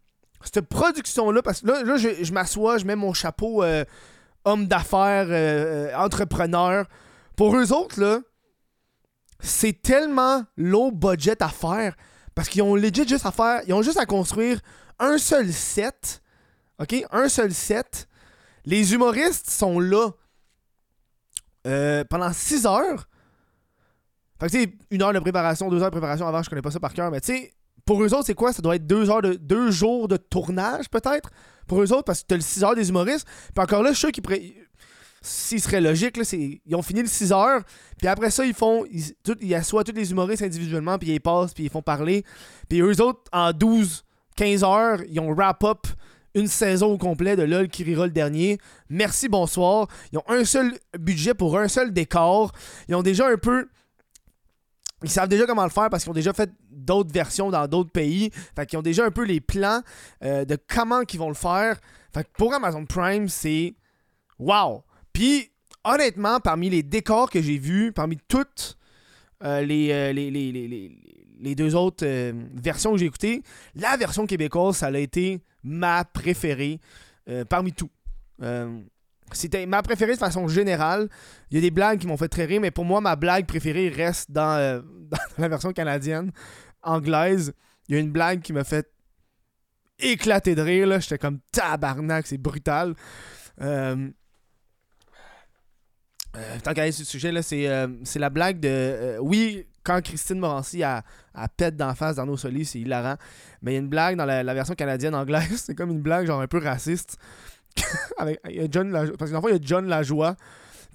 Cette 0.43 0.67
production-là, 0.67 1.41
parce 1.41 1.61
que 1.61 1.67
là, 1.67 1.83
là 1.83 1.97
je, 1.97 2.23
je 2.23 2.33
m'assois, 2.33 2.77
je 2.77 2.85
mets 2.85 2.95
mon 2.95 3.13
chapeau 3.13 3.63
euh, 3.63 3.83
homme 4.45 4.67
d'affaires, 4.67 5.27
euh, 5.27 5.91
euh, 5.91 5.95
entrepreneur. 5.95 6.85
Pour 7.35 7.55
eux 7.55 7.73
autres, 7.73 7.99
là, 7.99 8.19
c'est 9.39 9.81
tellement 9.81 10.43
low 10.57 10.91
budget 10.91 11.41
à 11.41 11.49
faire 11.49 11.95
parce 12.35 12.49
qu'ils 12.49 12.61
ont 12.61 12.75
legit 12.75 13.07
juste 13.07 13.25
à 13.25 13.31
faire, 13.31 13.61
ils 13.67 13.73
ont 13.73 13.81
juste 13.81 13.99
à 13.99 14.05
construire 14.05 14.59
un 14.97 15.17
seul 15.17 15.51
set. 15.51 16.21
OK? 16.79 16.95
Un 17.11 17.27
seul 17.27 17.53
set. 17.53 18.07
Les 18.65 18.93
humoristes 18.93 19.49
sont 19.49 19.79
là 19.79 20.11
pendant 22.09 22.33
6 22.33 22.65
heures. 22.65 23.09
Fait 24.39 24.47
que 24.47 24.51
tu 24.51 24.63
sais, 24.63 24.73
une 24.91 25.01
heure 25.01 25.11
de 25.11 25.19
préparation, 25.19 25.69
deux 25.69 25.81
heures 25.81 25.91
de 25.91 25.95
préparation 25.95 26.25
avant, 26.25 26.41
je 26.41 26.49
connais 26.49 26.61
pas 26.61 26.71
ça 26.71 26.79
par 26.79 26.93
cœur, 26.93 27.11
mais 27.11 27.19
tu 27.19 27.33
sais, 27.33 27.53
pour 27.89 28.03
eux 28.03 28.13
autres, 28.13 28.27
c'est 28.27 28.35
quoi? 28.35 28.53
Ça 28.53 28.61
doit 28.61 28.75
être 28.75 28.85
deux 28.85 29.09
heures 29.09 29.23
de 29.23 29.33
deux 29.33 29.71
jours 29.71 30.07
de 30.07 30.15
tournage, 30.15 30.87
peut-être? 30.91 31.31
Pour 31.65 31.81
eux 31.81 31.91
autres, 31.91 32.03
parce 32.03 32.21
que 32.21 32.27
t'as 32.27 32.35
le 32.35 32.41
6 32.41 32.63
heures 32.63 32.75
des 32.75 32.89
humoristes. 32.89 33.27
Puis 33.55 33.63
encore 33.63 33.81
là, 33.81 33.89
je 33.89 33.95
suis 33.95 34.01
sûr 34.01 34.11
qu'ils 34.11 34.21
pourraient. 34.21 34.53
S'il 35.23 35.59
serait 35.59 35.81
logique, 35.81 36.15
là, 36.15 36.23
c'est. 36.23 36.61
Ils 36.63 36.75
ont 36.75 36.83
fini 36.83 37.01
le 37.01 37.07
6 37.07 37.31
heures. 37.31 37.63
Puis 37.97 38.07
après 38.07 38.29
ça, 38.29 38.45
ils 38.45 38.53
font. 38.53 38.85
Ils, 38.91 39.15
ils 39.41 39.55
assoient 39.55 39.83
tous 39.83 39.95
les 39.95 40.11
humoristes 40.11 40.43
individuellement, 40.43 40.99
puis 40.99 41.09
ils 41.09 41.19
passent, 41.19 41.55
puis 41.55 41.63
ils 41.63 41.71
font 41.71 41.81
parler. 41.81 42.23
Puis 42.69 42.79
eux 42.79 43.01
autres, 43.01 43.21
en 43.33 43.53
12, 43.53 44.05
15 44.35 44.63
heures, 44.63 44.99
ils 45.09 45.19
ont 45.19 45.33
wrap-up 45.33 45.87
une 46.35 46.45
saison 46.45 46.93
au 46.93 46.97
complet 46.99 47.35
de 47.35 47.41
LOL 47.41 47.69
qui 47.69 47.83
rira 47.83 48.05
le 48.05 48.11
dernier. 48.11 48.59
Merci, 48.89 49.29
bonsoir. 49.29 49.87
Ils 50.13 50.19
ont 50.19 50.29
un 50.29 50.45
seul 50.45 50.77
budget 50.95 51.33
pour 51.33 51.57
un 51.57 51.67
seul 51.67 51.91
décor. 51.91 52.51
Ils 52.87 52.93
ont 52.93 53.01
déjà 53.01 53.27
un 53.27 53.37
peu. 53.37 53.67
Ils 55.03 55.09
savent 55.09 55.29
déjà 55.29 55.45
comment 55.45 55.63
le 55.63 55.69
faire 55.69 55.89
parce 55.89 56.03
qu'ils 56.03 56.11
ont 56.11 56.13
déjà 56.13 56.33
fait 56.33 56.49
d'autres 56.69 57.13
versions 57.13 57.49
dans 57.49 57.67
d'autres 57.67 57.91
pays. 57.91 58.31
Fait 58.55 58.65
qu'ils 58.65 58.77
ont 58.79 58.81
déjà 58.83 59.05
un 59.05 59.11
peu 59.11 59.23
les 59.23 59.39
plans 59.39 59.81
euh, 60.23 60.43
de 60.45 60.57
comment 60.67 61.01
ils 61.01 61.19
vont 61.19 61.29
le 61.29 61.35
faire. 61.35 61.79
Fait 62.13 62.23
que 62.23 62.29
pour 62.37 62.53
Amazon 62.53 62.85
Prime, 62.85 63.29
c'est 63.29 63.75
wow. 64.39 64.83
Puis 65.13 65.51
honnêtement, 65.85 66.39
parmi 66.39 66.69
les 66.69 66.83
décors 66.83 67.29
que 67.29 67.41
j'ai 67.41 67.57
vus, 67.57 67.91
parmi 67.93 68.17
toutes 68.27 68.77
euh, 69.43 69.61
les, 69.61 69.91
euh, 69.91 70.11
les, 70.11 70.29
les, 70.31 70.51
les, 70.51 70.67
les- 70.67 70.97
les 71.41 71.55
deux 71.55 71.73
autres 71.73 72.05
versions 72.61 72.91
que 72.91 72.97
j'ai 72.97 73.05
écoutées, 73.05 73.43
la 73.73 73.95
version 73.95 74.27
québécoise, 74.27 74.75
ça 74.75 74.87
a 74.87 74.97
été 74.97 75.39
ma 75.63 76.03
préférée 76.03 76.81
parmi 77.47 77.71
tout. 77.71 77.89
C'était 79.31 79.65
ma 79.65 79.81
préférée 79.81 80.13
de 80.13 80.17
façon 80.17 80.47
générale. 80.47 81.09
Il 81.51 81.55
y 81.55 81.57
a 81.57 81.61
des 81.61 81.71
blagues 81.71 81.99
qui 81.99 82.07
m'ont 82.07 82.17
fait 82.17 82.27
très 82.27 82.45
rire, 82.45 82.61
mais 82.61 82.71
pour 82.71 82.85
moi, 82.85 83.01
ma 83.01 83.15
blague 83.15 83.45
préférée 83.45 83.89
reste 83.89 84.31
dans, 84.31 84.57
euh, 84.57 84.81
la 85.37 85.47
version 85.47 85.71
canadienne, 85.71 86.31
anglaise. 86.81 87.53
Il 87.87 87.95
y 87.95 87.97
a 87.97 88.01
une 88.01 88.11
blague 88.11 88.41
qui 88.41 88.53
m'a 88.53 88.63
fait 88.63 88.89
éclater 89.99 90.55
de 90.55 90.61
rire. 90.61 90.99
J'étais 90.99 91.17
comme 91.17 91.39
tabarnak, 91.51 92.27
c'est 92.27 92.37
brutal. 92.37 92.95
Euh, 93.61 94.09
euh, 96.35 96.57
tant 96.63 96.73
qu'à 96.73 96.83
aller 96.83 96.91
sur 96.91 97.01
le 97.01 97.05
sujet, 97.05 97.41
c'est, 97.41 98.19
la 98.19 98.29
blague 98.29 98.59
de. 98.59 99.17
oui, 99.19 99.65
quand 99.83 100.01
Christine 100.03 100.39
Morancy 100.39 100.83
a, 100.83 101.03
pète 101.57 101.75
d'en 101.75 101.95
face 101.95 102.17
d'Arnaud 102.17 102.37
Soli, 102.37 102.65
c'est 102.65 102.79
hilarant. 102.79 103.15
Mais 103.61 103.71
il 103.71 103.73
y 103.75 103.77
a 103.77 103.79
une 103.79 103.89
blague 103.89 104.15
dans 104.15 104.25
la, 104.25 104.43
la 104.43 104.53
version 104.53 104.75
canadienne 104.75 105.15
anglaise, 105.15 105.63
c'est 105.65 105.75
comme 105.75 105.89
une 105.89 106.01
blague 106.01 106.27
genre 106.27 106.41
un 106.41 106.47
peu 106.47 106.59
raciste. 106.59 107.17
Il 108.49 108.55
y 108.55 108.59
a 108.59 108.67
John 108.69 108.91
Lajoie, 108.91 109.17
parce 109.17 109.31
que 109.31 109.35
dans 109.35 109.41
le 109.41 109.47
fond, 109.47 109.55
il 109.55 109.59
y 109.61 109.63
a 109.63 109.65
John 109.65 110.35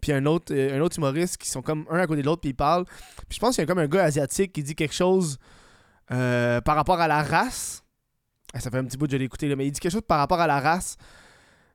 puis 0.00 0.12
un 0.12 0.26
autre, 0.26 0.52
euh, 0.54 0.76
un 0.76 0.80
autre 0.82 0.98
humoriste 0.98 1.38
qui 1.38 1.48
sont 1.48 1.62
comme 1.62 1.86
un 1.88 1.98
à 1.98 2.06
côté 2.06 2.20
de 2.20 2.26
l'autre, 2.26 2.42
puis 2.42 2.50
ils 2.50 2.54
parlent. 2.54 2.84
Puis 2.84 3.36
je 3.36 3.38
pense 3.40 3.54
qu'il 3.54 3.62
y 3.62 3.64
a 3.64 3.66
comme 3.66 3.78
un 3.78 3.86
gars 3.88 4.04
asiatique 4.04 4.52
qui 4.52 4.62
dit 4.62 4.74
quelque 4.74 4.92
chose 4.94 5.38
euh, 6.10 6.60
par 6.60 6.76
rapport 6.76 7.00
à 7.00 7.08
la 7.08 7.22
race. 7.22 7.82
Ah, 8.52 8.60
Ça 8.60 8.70
fait 8.70 8.76
un 8.76 8.84
petit 8.84 8.98
bout 8.98 9.06
que 9.06 9.12
je 9.12 9.16
l'ai 9.16 9.24
écouté, 9.24 9.48
là, 9.48 9.56
mais 9.56 9.66
il 9.66 9.72
dit 9.72 9.80
quelque 9.80 9.92
chose 9.92 10.02
par 10.06 10.18
rapport 10.18 10.40
à 10.40 10.46
la 10.46 10.60
race. 10.60 10.98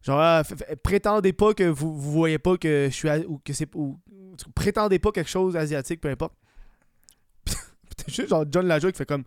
Genre, 0.04 0.20
f- 0.20 0.76
prétendez 0.84 1.34
pas 1.34 1.56
que 1.56 1.64
vous, 1.64 1.96
vous 2.00 2.12
voyez 2.12 2.38
pas 2.38 2.56
que 2.58 2.88
je 2.92 2.96
suis. 2.96 3.10
ou 3.28 3.40
que 3.44 3.52
c'est. 3.52 3.68
Prétendez 4.54 5.00
pas 5.00 5.12
quelque 5.12 5.30
chose 5.30 5.58
asiatique, 5.58 6.00
peu 6.00 6.10
importe. 6.10 6.36
Puis 7.46 8.14
juste 8.14 8.30
genre 8.30 8.46
John 8.50 8.68
Lajoie 8.68 8.92
qui 8.92 8.98
fait 9.00 9.06
comme 9.08 9.24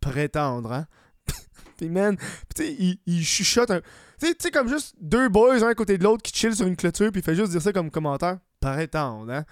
prétendre, 0.00 0.72
hein. 0.72 0.86
Puis 1.78 1.88
man, 1.88 2.16
tu 2.54 2.64
sais, 2.64 2.76
il, 2.78 2.98
il 3.06 3.24
chuchote 3.24 3.70
un. 3.70 3.80
Tu 4.22 4.34
sais- 4.38 4.50
comme 4.50 4.68
juste 4.68 4.94
deux 5.00 5.28
boys 5.28 5.56
un 5.64 5.68
à 5.68 5.74
côté 5.74 5.98
de 5.98 6.04
l'autre 6.04 6.22
qui 6.22 6.32
chill 6.32 6.54
sur 6.54 6.66
une 6.66 6.76
clôture, 6.76 7.10
puis 7.10 7.20
il 7.20 7.24
fait 7.24 7.34
juste 7.34 7.50
dire 7.50 7.62
ça 7.62 7.72
comme 7.72 7.90
commentaire. 7.90 8.38
Prétendre, 8.60 9.32
hein. 9.32 9.44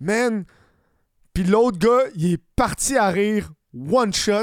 Man. 0.00 0.44
Puis 1.34 1.44
l'autre 1.44 1.78
gars, 1.78 2.10
il 2.14 2.32
est 2.32 2.42
parti 2.56 2.96
à 2.96 3.08
rire 3.08 3.50
one 3.74 4.12
shot 4.12 4.42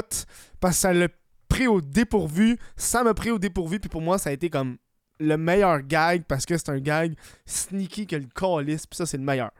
parce 0.60 0.76
que 0.76 0.80
ça 0.80 0.92
l'a 0.92 1.08
pris 1.48 1.66
au 1.66 1.80
dépourvu. 1.80 2.58
Ça 2.76 3.02
m'a 3.02 3.14
pris 3.14 3.30
au 3.30 3.38
dépourvu, 3.38 3.80
puis 3.80 3.88
pour 3.88 4.00
moi, 4.00 4.18
ça 4.18 4.30
a 4.30 4.32
été 4.32 4.48
comme 4.48 4.78
le 5.20 5.36
meilleur 5.36 5.82
gag 5.82 6.22
parce 6.24 6.46
que 6.46 6.56
c'est 6.56 6.68
un 6.68 6.78
gag 6.78 7.16
sneaky 7.44 8.06
que 8.06 8.16
le 8.16 8.26
calice, 8.34 8.86
puis 8.86 8.96
ça, 8.96 9.06
c'est 9.06 9.16
le 9.16 9.24
meilleur. 9.24 9.50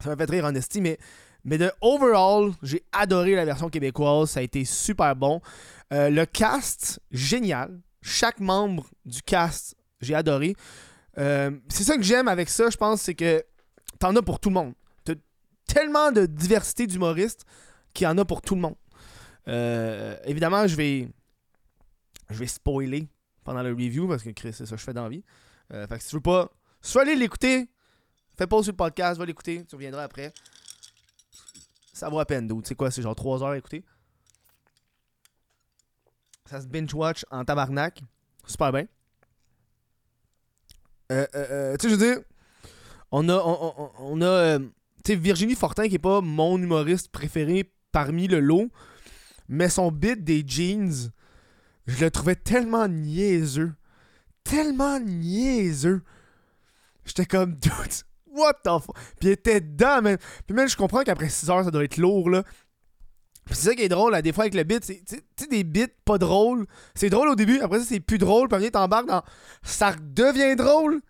Ça 0.00 0.10
m'a 0.10 0.16
fait 0.16 0.30
rire 0.30 0.44
en 0.44 0.54
esti, 0.54 0.82
mais, 0.82 0.98
mais 1.44 1.56
de 1.56 1.70
overall, 1.80 2.52
j'ai 2.62 2.84
adoré 2.92 3.34
la 3.34 3.46
version 3.46 3.70
québécoise. 3.70 4.30
Ça 4.30 4.40
a 4.40 4.42
été 4.42 4.64
super 4.66 5.16
bon. 5.16 5.40
Euh, 5.92 6.10
le 6.10 6.26
cast, 6.26 7.00
génial. 7.10 7.80
Chaque 8.06 8.38
membre 8.38 8.86
du 9.06 9.22
cast, 9.22 9.74
j'ai 10.02 10.14
adoré. 10.14 10.54
Euh, 11.16 11.50
c'est 11.68 11.84
ça 11.84 11.96
que 11.96 12.02
j'aime 12.02 12.28
avec 12.28 12.50
ça, 12.50 12.68
je 12.68 12.76
pense, 12.76 13.00
c'est 13.00 13.14
que 13.14 13.42
t'en 13.98 14.14
as 14.14 14.20
pour 14.20 14.38
tout 14.40 14.50
le 14.50 14.54
monde. 14.56 14.74
T'as 15.04 15.14
tellement 15.66 16.12
de 16.12 16.26
diversité 16.26 16.86
d'humoristes 16.86 17.46
qu'il 17.94 18.04
y 18.04 18.06
en 18.06 18.18
a 18.18 18.26
pour 18.26 18.42
tout 18.42 18.56
le 18.56 18.60
monde. 18.60 18.74
Euh, 19.48 20.18
évidemment, 20.26 20.66
je 20.66 20.76
vais 20.76 21.08
je 22.28 22.38
vais 22.38 22.46
spoiler 22.46 23.08
pendant 23.42 23.62
le 23.62 23.70
review 23.70 24.06
parce 24.06 24.22
que 24.22 24.30
Chris, 24.30 24.52
c'est 24.52 24.66
ça 24.66 24.74
que 24.74 24.80
je 24.80 24.84
fais 24.84 24.92
dans 24.92 25.04
la 25.04 25.08
vie. 25.08 25.24
Euh, 25.72 25.86
fait 25.86 25.96
que 25.96 26.02
si 26.02 26.10
tu 26.10 26.16
veux 26.16 26.22
pas. 26.22 26.50
Veux 26.82 27.00
aller 27.00 27.16
l'écouter, 27.16 27.70
fais 28.36 28.46
pause 28.46 28.64
sur 28.64 28.72
le 28.72 28.76
podcast, 28.76 29.18
va 29.18 29.24
l'écouter, 29.24 29.64
tu 29.66 29.76
reviendras 29.76 30.02
après. 30.02 30.34
Ça 31.94 32.10
vaut 32.10 32.20
à 32.20 32.26
peine, 32.26 32.46
d'où. 32.46 32.60
Tu 32.60 32.68
sais 32.68 32.74
quoi, 32.74 32.90
c'est 32.90 33.00
genre 33.00 33.14
3 33.14 33.42
heures 33.42 33.50
à 33.50 33.56
écouter? 33.56 33.82
Ça 36.48 36.60
se 36.60 36.66
binge-watch 36.66 37.24
en 37.30 37.44
tabarnak. 37.44 38.02
Super 38.46 38.72
bien. 38.72 38.86
Euh, 41.12 41.26
euh, 41.34 41.46
euh, 41.50 41.76
tu 41.76 41.88
sais, 41.88 41.94
je 41.94 41.98
veux 41.98 42.06
dire, 42.14 42.22
on 43.10 43.28
a, 43.28 43.34
on, 43.36 43.74
on- 43.78 43.90
on 43.98 44.20
a 44.22 44.26
euh, 44.26 44.58
tu 45.04 45.12
sais, 45.12 45.16
Virginie 45.16 45.54
Fortin 45.54 45.88
qui 45.88 45.94
est 45.96 45.98
pas 45.98 46.20
mon 46.20 46.58
humoriste 46.58 47.10
préféré 47.10 47.72
parmi 47.92 48.26
le 48.26 48.40
lot, 48.40 48.70
mais 49.48 49.68
son 49.68 49.90
bit 49.92 50.22
des 50.24 50.42
jeans, 50.46 51.10
je 51.86 52.04
le 52.04 52.10
trouvais 52.10 52.36
tellement 52.36 52.88
niaiseux. 52.88 53.72
Tellement 54.42 54.98
niaiseux. 55.00 56.02
J'étais 57.04 57.26
comme, 57.26 57.54
dude, 57.60 57.72
what 58.26 58.54
the 58.64 58.70
fuck? 58.82 58.96
Puis 59.20 59.28
il 59.28 59.30
était 59.30 59.60
dedans, 59.60 60.02
man. 60.02 60.18
Puis 60.46 60.54
même, 60.56 60.68
je 60.68 60.76
comprends 60.76 61.02
qu'après 61.04 61.28
6 61.28 61.48
heures, 61.50 61.64
ça 61.64 61.70
doit 61.70 61.84
être 61.84 61.96
lourd, 61.98 62.28
là. 62.30 62.44
C'est 63.50 63.68
ça 63.68 63.74
qui 63.74 63.82
est 63.82 63.88
drôle, 63.88 64.12
là, 64.12 64.22
des 64.22 64.32
fois, 64.32 64.44
avec 64.44 64.54
le 64.54 64.62
bit, 64.62 64.82
c'est, 64.84 65.02
des 65.50 65.64
bits 65.64 65.86
pas 66.04 66.16
drôles. 66.16 66.66
C'est 66.94 67.10
drôle 67.10 67.28
au 67.28 67.34
début, 67.34 67.60
après 67.60 67.78
ça, 67.80 67.84
c'est 67.86 68.00
plus 68.00 68.18
drôle, 68.18 68.48
puis 68.48 68.70
t'embarques 68.70 69.06
dans... 69.06 69.22
Ça 69.62 69.90
redevient 69.90 70.56
drôle. 70.56 71.00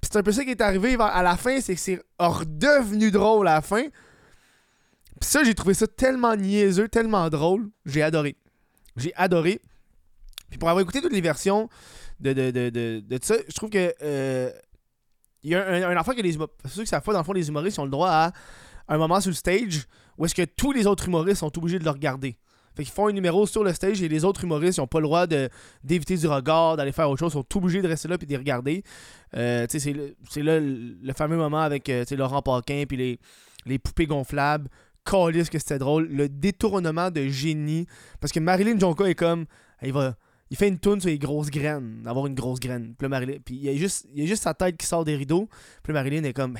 Puis 0.00 0.10
c'est 0.10 0.18
un 0.18 0.22
peu 0.22 0.32
ça 0.32 0.44
qui 0.44 0.50
est 0.50 0.60
arrivé 0.60 0.96
à 0.98 1.22
la 1.22 1.36
fin, 1.36 1.60
c'est 1.60 1.74
que 1.74 1.80
c'est 1.80 2.02
redevenu 2.18 3.10
drôle 3.10 3.48
à 3.48 3.54
la 3.54 3.60
fin. 3.60 3.82
Puis 5.20 5.30
ça, 5.30 5.44
j'ai 5.44 5.54
trouvé 5.54 5.74
ça 5.74 5.86
tellement 5.86 6.34
niaiseux, 6.36 6.88
tellement 6.88 7.28
drôle. 7.28 7.70
J'ai 7.84 8.02
adoré. 8.02 8.36
J'ai 8.96 9.14
adoré. 9.14 9.60
Puis 10.48 10.58
pour 10.58 10.68
avoir 10.68 10.82
écouté 10.82 11.00
toutes 11.02 11.12
les 11.12 11.20
versions 11.20 11.68
de, 12.20 12.32
de, 12.32 12.50
de, 12.50 13.00
de, 13.00 13.18
ça, 13.22 13.34
je 13.46 13.54
trouve 13.54 13.70
que... 13.70 13.94
euh, 14.02 14.50
il 15.42 15.50
y 15.50 15.54
a 15.54 15.66
un, 15.66 15.90
un 15.90 16.00
enfant 16.00 16.12
que 16.14 16.22
les 16.22 16.34
humoristes... 16.34 16.56
Sûr 16.66 16.82
que 16.82 16.88
ça 16.88 17.02
fait, 17.02 17.12
dans 17.12 17.18
le 17.18 17.24
fond, 17.24 17.32
les 17.32 17.48
humoristes 17.48 17.78
ont 17.78 17.84
le 17.84 17.90
droit 17.90 18.08
à 18.08 18.32
un 18.88 18.96
moment 18.96 19.20
sur 19.20 19.30
le 19.30 19.34
stage 19.36 19.86
où 20.18 20.24
est-ce 20.24 20.34
que 20.34 20.44
tous 20.44 20.72
les 20.72 20.86
autres 20.86 21.06
humoristes 21.08 21.40
sont 21.40 21.56
obligés 21.58 21.78
de 21.78 21.84
le 21.84 21.90
regarder. 21.90 22.36
Fait 22.74 22.82
qu'ils 22.82 22.92
font 22.92 23.06
un 23.06 23.12
numéro 23.12 23.46
sur 23.46 23.62
le 23.62 23.72
stage 23.72 24.02
et 24.02 24.08
les 24.08 24.24
autres 24.24 24.42
humoristes 24.42 24.78
n'ont 24.78 24.86
pas 24.88 24.98
le 24.98 25.04
droit 25.06 25.26
d'éviter 25.26 26.16
du 26.16 26.26
regard, 26.26 26.76
d'aller 26.76 26.90
faire 26.90 27.08
autre 27.08 27.20
chose, 27.20 27.32
sont 27.32 27.56
obligés 27.56 27.82
de 27.82 27.88
rester 27.88 28.08
là 28.08 28.16
et 28.20 28.26
de 28.26 28.36
regarder. 28.36 28.82
Euh, 29.36 29.66
c'est, 29.68 29.92
là 30.42 30.58
le, 30.58 31.12
fameux 31.16 31.36
moment 31.36 31.60
avec 31.60 31.88
euh, 31.88 32.04
Laurent 32.16 32.42
Paquin 32.42 32.84
puis 32.88 32.96
les, 32.96 33.20
les 33.66 33.78
poupées 33.78 34.06
gonflables. 34.06 34.68
Calisse 35.04 35.50
que 35.50 35.58
c'était 35.58 35.78
drôle. 35.78 36.08
Le 36.08 36.28
détournement 36.28 37.10
de 37.10 37.28
génie. 37.28 37.86
Parce 38.20 38.32
que 38.32 38.40
Marilyn 38.40 38.78
Jonka 38.78 39.04
est 39.04 39.14
comme. 39.14 39.44
Il 39.82 39.92
va. 39.92 40.14
Il 40.50 40.56
fait 40.56 40.68
une 40.68 40.78
tourne 40.78 41.00
sur 41.00 41.08
les 41.08 41.18
grosses 41.18 41.50
graines, 41.50 42.02
d'avoir 42.02 42.26
une 42.26 42.34
grosse 42.34 42.60
graine. 42.60 42.94
Puis 42.96 43.08
Marilyn, 43.08 43.38
puis 43.44 43.56
il 43.56 43.62
y 43.62 43.68
a 43.68 43.74
juste, 43.74 44.06
il 44.14 44.22
y 44.22 44.24
a 44.24 44.26
juste 44.26 44.42
sa 44.42 44.54
tête 44.54 44.76
qui 44.76 44.86
sort 44.86 45.04
des 45.04 45.16
rideaux. 45.16 45.48
Puis 45.82 45.92
Marilyn 45.92 46.22
est 46.22 46.32
comme, 46.32 46.56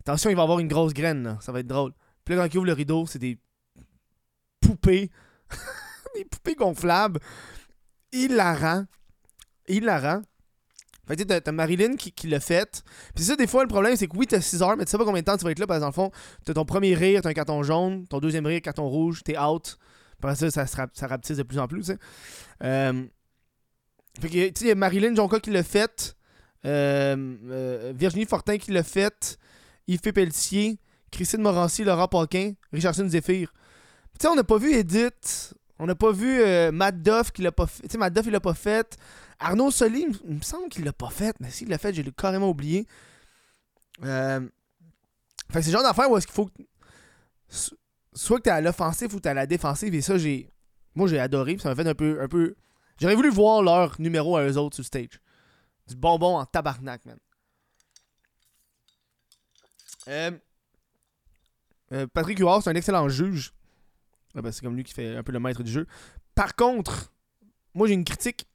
attention, 0.00 0.30
il 0.30 0.36
va 0.36 0.42
avoir 0.42 0.58
une 0.58 0.66
grosse 0.66 0.92
graine, 0.92 1.22
là. 1.22 1.38
ça 1.40 1.52
va 1.52 1.60
être 1.60 1.66
drôle. 1.66 1.92
Puis 2.28 2.36
là, 2.36 2.46
quand 2.46 2.60
il 2.60 2.66
le 2.66 2.74
rideau, 2.74 3.06
c'est 3.06 3.18
des 3.18 3.38
poupées, 4.60 5.10
des 6.14 6.26
poupées 6.26 6.56
gonflables, 6.56 7.20
hilarant, 8.12 8.84
hilarant. 9.66 10.20
Fait 11.06 11.16
que 11.16 11.22
tu 11.22 11.22
sais, 11.22 11.24
t'as- 11.24 11.40
t'as 11.40 11.52
Marilyn 11.52 11.96
qui, 11.96 12.12
qui 12.12 12.26
l'a 12.28 12.38
fait. 12.38 12.82
Puis 13.14 13.24
ça, 13.24 13.34
des 13.34 13.46
fois, 13.46 13.62
le 13.62 13.68
problème, 13.68 13.96
c'est 13.96 14.08
que 14.08 14.14
oui, 14.14 14.26
t'as 14.26 14.42
6 14.42 14.60
heures, 14.60 14.76
mais 14.76 14.84
tu 14.84 14.90
sais 14.90 14.98
pas 14.98 15.06
combien 15.06 15.22
de 15.22 15.24
temps 15.24 15.38
tu 15.38 15.44
vas 15.44 15.52
être 15.52 15.58
là, 15.58 15.66
parce 15.66 15.78
que 15.78 15.80
dans 15.80 15.86
le 15.86 15.92
fond, 15.94 16.10
t'as 16.44 16.52
ton 16.52 16.66
premier 16.66 16.94
rire, 16.94 17.22
t'as 17.22 17.30
un 17.30 17.32
carton 17.32 17.62
jaune, 17.62 18.06
ton 18.06 18.20
deuxième 18.20 18.44
rire, 18.44 18.60
carton 18.60 18.86
rouge, 18.86 19.22
t'es 19.24 19.38
out. 19.38 19.78
Après 20.18 20.34
ça, 20.34 20.50
ça, 20.50 20.66
ça 20.66 21.06
rapetisse 21.06 21.38
de 21.38 21.44
plus 21.44 21.58
en 21.58 21.66
plus, 21.66 21.80
tu 21.80 21.86
sais. 21.92 21.98
Euh, 22.62 23.06
fait 24.20 24.28
que, 24.28 24.48
tu 24.50 24.68
il 24.68 24.74
Marilyn 24.74 25.14
Jonca 25.14 25.40
qui 25.40 25.50
l'a 25.50 25.62
fait, 25.62 26.14
euh, 26.66 27.36
euh, 27.46 27.94
Virginie 27.96 28.26
Fortin 28.26 28.58
qui 28.58 28.70
l'a 28.70 28.82
fait, 28.82 29.38
Yves 29.86 30.02
Pelletier, 30.12 30.78
Christine 31.10 31.40
Morancy, 31.42 31.84
Laurent 31.84 32.08
Paquin, 32.08 32.52
Richardson 32.72 33.08
Zephyr. 33.08 33.52
Tu 34.18 34.22
sais, 34.22 34.28
on 34.28 34.34
n'a 34.34 34.44
pas 34.44 34.58
vu 34.58 34.72
Edith, 34.74 35.54
on 35.78 35.86
n'a 35.86 35.94
pas 35.94 36.12
vu 36.12 36.40
euh, 36.40 36.72
Matt 36.72 37.00
Duff 37.02 37.30
qui 37.32 37.42
l'a 37.42 37.52
pas 37.52 37.66
fait. 37.66 37.82
Tu 37.82 37.88
sais, 37.92 37.98
Matt 37.98 38.12
Duff, 38.12 38.26
il 38.26 38.32
l'a 38.32 38.40
pas 38.40 38.54
fait. 38.54 38.96
Arnaud 39.38 39.70
Soli, 39.70 40.06
il 40.24 40.34
me- 40.34 40.40
semble 40.42 40.68
qu'il 40.68 40.84
l'a 40.84 40.92
pas 40.92 41.10
fait, 41.10 41.34
mais 41.40 41.50
s'il 41.50 41.68
l'a 41.68 41.78
fait, 41.78 41.94
j'ai 41.94 42.04
carrément 42.12 42.48
oublié. 42.48 42.86
Euh, 44.04 44.40
Fait 45.50 45.60
que 45.60 45.64
c'est 45.64 45.70
le 45.70 45.76
genre 45.78 45.82
d'affaire 45.82 46.10
où 46.10 46.16
est-ce 46.16 46.26
qu'il 46.26 46.34
faut 46.34 46.46
que- 46.46 46.62
so- 47.48 47.76
Soit 48.12 48.38
que 48.38 48.42
t'es 48.44 48.50
à 48.50 48.60
l'offensive 48.60 49.14
ou 49.14 49.20
t'es 49.20 49.28
à 49.28 49.34
la 49.34 49.46
défensive, 49.46 49.94
et 49.94 50.02
ça, 50.02 50.18
j'ai. 50.18 50.50
Moi, 50.96 51.06
j'ai 51.06 51.20
adoré, 51.20 51.56
ça 51.58 51.68
m'a 51.68 51.76
fait 51.76 51.88
un 51.88 51.94
peu. 51.94 52.20
Un 52.20 52.26
peu... 52.28 52.56
J'aurais 53.00 53.14
voulu 53.14 53.30
voir 53.30 53.62
leur 53.62 54.00
numéro 54.00 54.36
à 54.36 54.42
eux 54.44 54.56
autres 54.58 54.74
sur 54.74 54.82
le 54.82 54.86
stage. 54.86 55.20
Du 55.86 55.94
bonbon 55.94 56.36
en 56.38 56.44
tabarnak, 56.44 57.04
man. 57.06 57.18
Euh, 60.08 60.30
euh, 61.92 62.06
Patrick 62.06 62.38
Huard, 62.38 62.62
c'est 62.62 62.70
un 62.70 62.74
excellent 62.74 63.08
juge. 63.08 63.52
Ah 64.34 64.42
ben, 64.42 64.52
c'est 64.52 64.62
comme 64.62 64.76
lui 64.76 64.84
qui 64.84 64.92
fait 64.94 65.16
un 65.16 65.22
peu 65.22 65.32
le 65.32 65.40
maître 65.40 65.62
du 65.62 65.70
jeu. 65.70 65.86
Par 66.34 66.54
contre, 66.54 67.12
moi 67.74 67.88
j'ai 67.88 67.94
une 67.94 68.04
critique. 68.04 68.46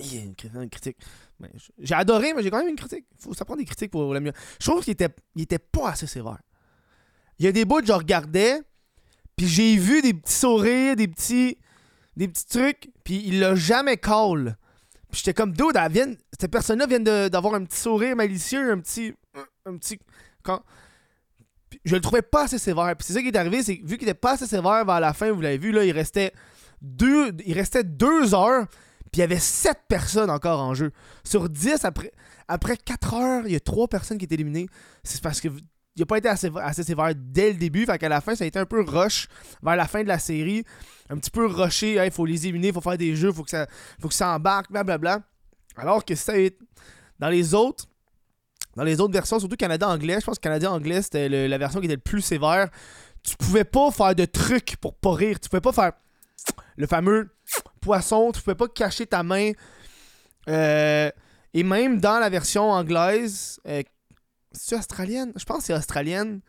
Il 0.00 0.14
y 0.14 0.18
a 0.18 0.22
une, 0.22 0.34
cri- 0.34 0.50
une 0.52 0.68
critique. 0.70 0.96
Ben, 1.38 1.48
j'ai 1.78 1.94
adoré, 1.94 2.34
mais 2.34 2.42
j'ai 2.42 2.50
quand 2.50 2.58
même 2.58 2.68
une 2.68 2.76
critique. 2.76 3.06
Faut, 3.18 3.32
ça 3.34 3.44
prend 3.44 3.56
des 3.56 3.64
critiques 3.64 3.92
pour 3.92 4.12
la 4.12 4.20
mieux. 4.20 4.32
Je 4.60 4.68
trouve 4.68 4.82
qu'il 4.82 4.92
était, 4.92 5.14
il 5.36 5.42
était 5.42 5.58
pas 5.60 5.90
assez 5.90 6.06
sévère. 6.06 6.40
Il 7.38 7.44
y 7.44 7.48
a 7.48 7.52
des 7.52 7.64
bouts 7.64 7.80
que 7.80 7.86
je 7.86 7.92
regardais, 7.92 8.60
puis 9.36 9.46
j'ai 9.46 9.76
vu 9.76 10.02
des 10.02 10.14
petits 10.14 10.32
sourires, 10.34 10.96
des 10.96 11.08
petits, 11.08 11.58
des 12.16 12.28
petits 12.28 12.46
trucs, 12.46 12.90
puis 13.04 13.22
il 13.26 13.38
l'a 13.40 13.54
jamais 13.54 13.96
call. 13.96 14.56
Puis 15.10 15.20
j'étais 15.20 15.34
comme, 15.34 15.52
dude, 15.52 15.76
elle 15.76 15.92
vient, 15.92 16.12
cette 16.38 16.50
personne-là 16.50 16.86
vient 16.86 17.28
d'avoir 17.28 17.54
un 17.54 17.64
petit 17.64 17.78
sourire 17.78 18.16
malicieux, 18.16 18.72
un 18.72 18.80
petit. 18.80 19.14
Un 19.64 19.76
petit. 19.76 19.98
Quand, 20.42 20.62
je 21.84 21.94
le 21.94 22.00
trouvais 22.00 22.22
pas 22.22 22.44
assez 22.44 22.58
sévère. 22.58 22.94
Puis 22.96 23.06
c'est 23.06 23.12
ça 23.14 23.20
qui 23.20 23.28
est 23.28 23.36
arrivé, 23.36 23.62
c'est 23.62 23.80
vu 23.84 23.98
qu'il 23.98 24.08
était 24.08 24.14
pas 24.14 24.32
assez 24.32 24.46
sévère 24.46 24.84
vers 24.84 25.00
la 25.00 25.12
fin, 25.12 25.30
vous 25.30 25.40
l'avez 25.40 25.58
vu, 25.58 25.72
là, 25.72 25.84
il 25.84 25.92
restait 25.92 26.32
deux, 26.80 27.32
il 27.46 27.54
restait 27.54 27.84
deux 27.84 28.34
heures, 28.34 28.66
puis 29.12 29.18
il 29.18 29.20
y 29.20 29.22
avait 29.22 29.38
sept 29.38 29.78
personnes 29.88 30.30
encore 30.30 30.60
en 30.60 30.74
jeu. 30.74 30.92
Sur 31.24 31.48
10, 31.48 31.84
après, 31.84 32.12
après 32.48 32.76
4 32.76 33.14
heures, 33.14 33.42
il 33.46 33.52
y 33.52 33.56
a 33.56 33.60
trois 33.60 33.88
personnes 33.88 34.18
qui 34.18 34.24
étaient 34.24 34.34
éliminées. 34.34 34.66
C'est 35.02 35.22
parce 35.22 35.40
que 35.40 35.48
il 35.96 36.02
a 36.02 36.06
pas 36.06 36.18
été 36.18 36.28
assez, 36.28 36.50
assez 36.60 36.82
sévère 36.82 37.12
dès 37.14 37.52
le 37.52 37.58
début. 37.58 37.86
Fait 37.86 37.98
qu'à 37.98 38.08
la 38.08 38.20
fin, 38.20 38.34
ça 38.34 38.44
a 38.44 38.46
été 38.46 38.58
un 38.58 38.66
peu 38.66 38.82
rush 38.82 39.28
vers 39.62 39.76
la 39.76 39.86
fin 39.86 40.02
de 40.02 40.08
la 40.08 40.18
série. 40.18 40.64
Un 41.08 41.18
petit 41.18 41.30
peu 41.30 41.46
rushé. 41.46 42.04
Il 42.04 42.10
faut 42.10 42.26
les 42.26 42.46
éliminer, 42.46 42.68
il 42.68 42.74
faut 42.74 42.80
faire 42.80 42.98
des 42.98 43.14
jeux, 43.14 43.32
faut 43.32 43.44
que 43.44 43.50
ça, 43.50 43.68
faut 44.00 44.08
que 44.08 44.14
ça 44.14 44.34
embarque, 44.34 44.72
blablabla. 44.72 45.20
Alors 45.76 46.04
que 46.04 46.14
ça 46.14 46.32
dans 47.20 47.28
les 47.28 47.54
autres, 47.54 47.86
dans 48.76 48.84
les 48.84 49.00
autres 49.00 49.12
versions, 49.12 49.38
surtout 49.38 49.56
Canada 49.56 49.88
anglais, 49.88 50.18
je 50.20 50.26
pense 50.26 50.36
que 50.36 50.42
Canada 50.42 50.70
anglais, 50.70 51.02
c'était 51.02 51.28
la 51.28 51.58
version 51.58 51.80
qui 51.80 51.86
était 51.86 51.96
le 51.96 52.00
plus 52.00 52.20
sévère. 52.20 52.68
Tu 53.22 53.36
pouvais 53.36 53.64
pas 53.64 53.90
faire 53.90 54.14
de 54.14 54.24
trucs 54.26 54.76
pour 54.76 54.94
pas 54.94 55.14
rire. 55.14 55.40
Tu 55.40 55.48
pouvais 55.48 55.60
pas 55.62 55.72
faire 55.72 55.92
le 56.76 56.86
fameux 56.86 57.30
poisson. 57.80 58.32
Tu 58.32 58.42
pouvais 58.42 58.54
pas 58.54 58.68
cacher 58.68 59.06
ta 59.06 59.22
main. 59.22 59.52
Euh, 60.48 61.10
et 61.54 61.62
même 61.62 62.00
dans 62.00 62.18
la 62.18 62.28
version 62.28 62.70
anglaise, 62.70 63.60
euh, 63.66 63.82
c'est 64.52 64.76
australienne? 64.76 65.32
Je 65.36 65.44
pense 65.44 65.58
que 65.58 65.64
c'est 65.64 65.74
australienne. 65.74 66.40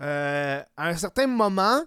Euh, 0.00 0.62
à 0.76 0.88
un 0.88 0.96
certain 0.96 1.26
moment, 1.26 1.80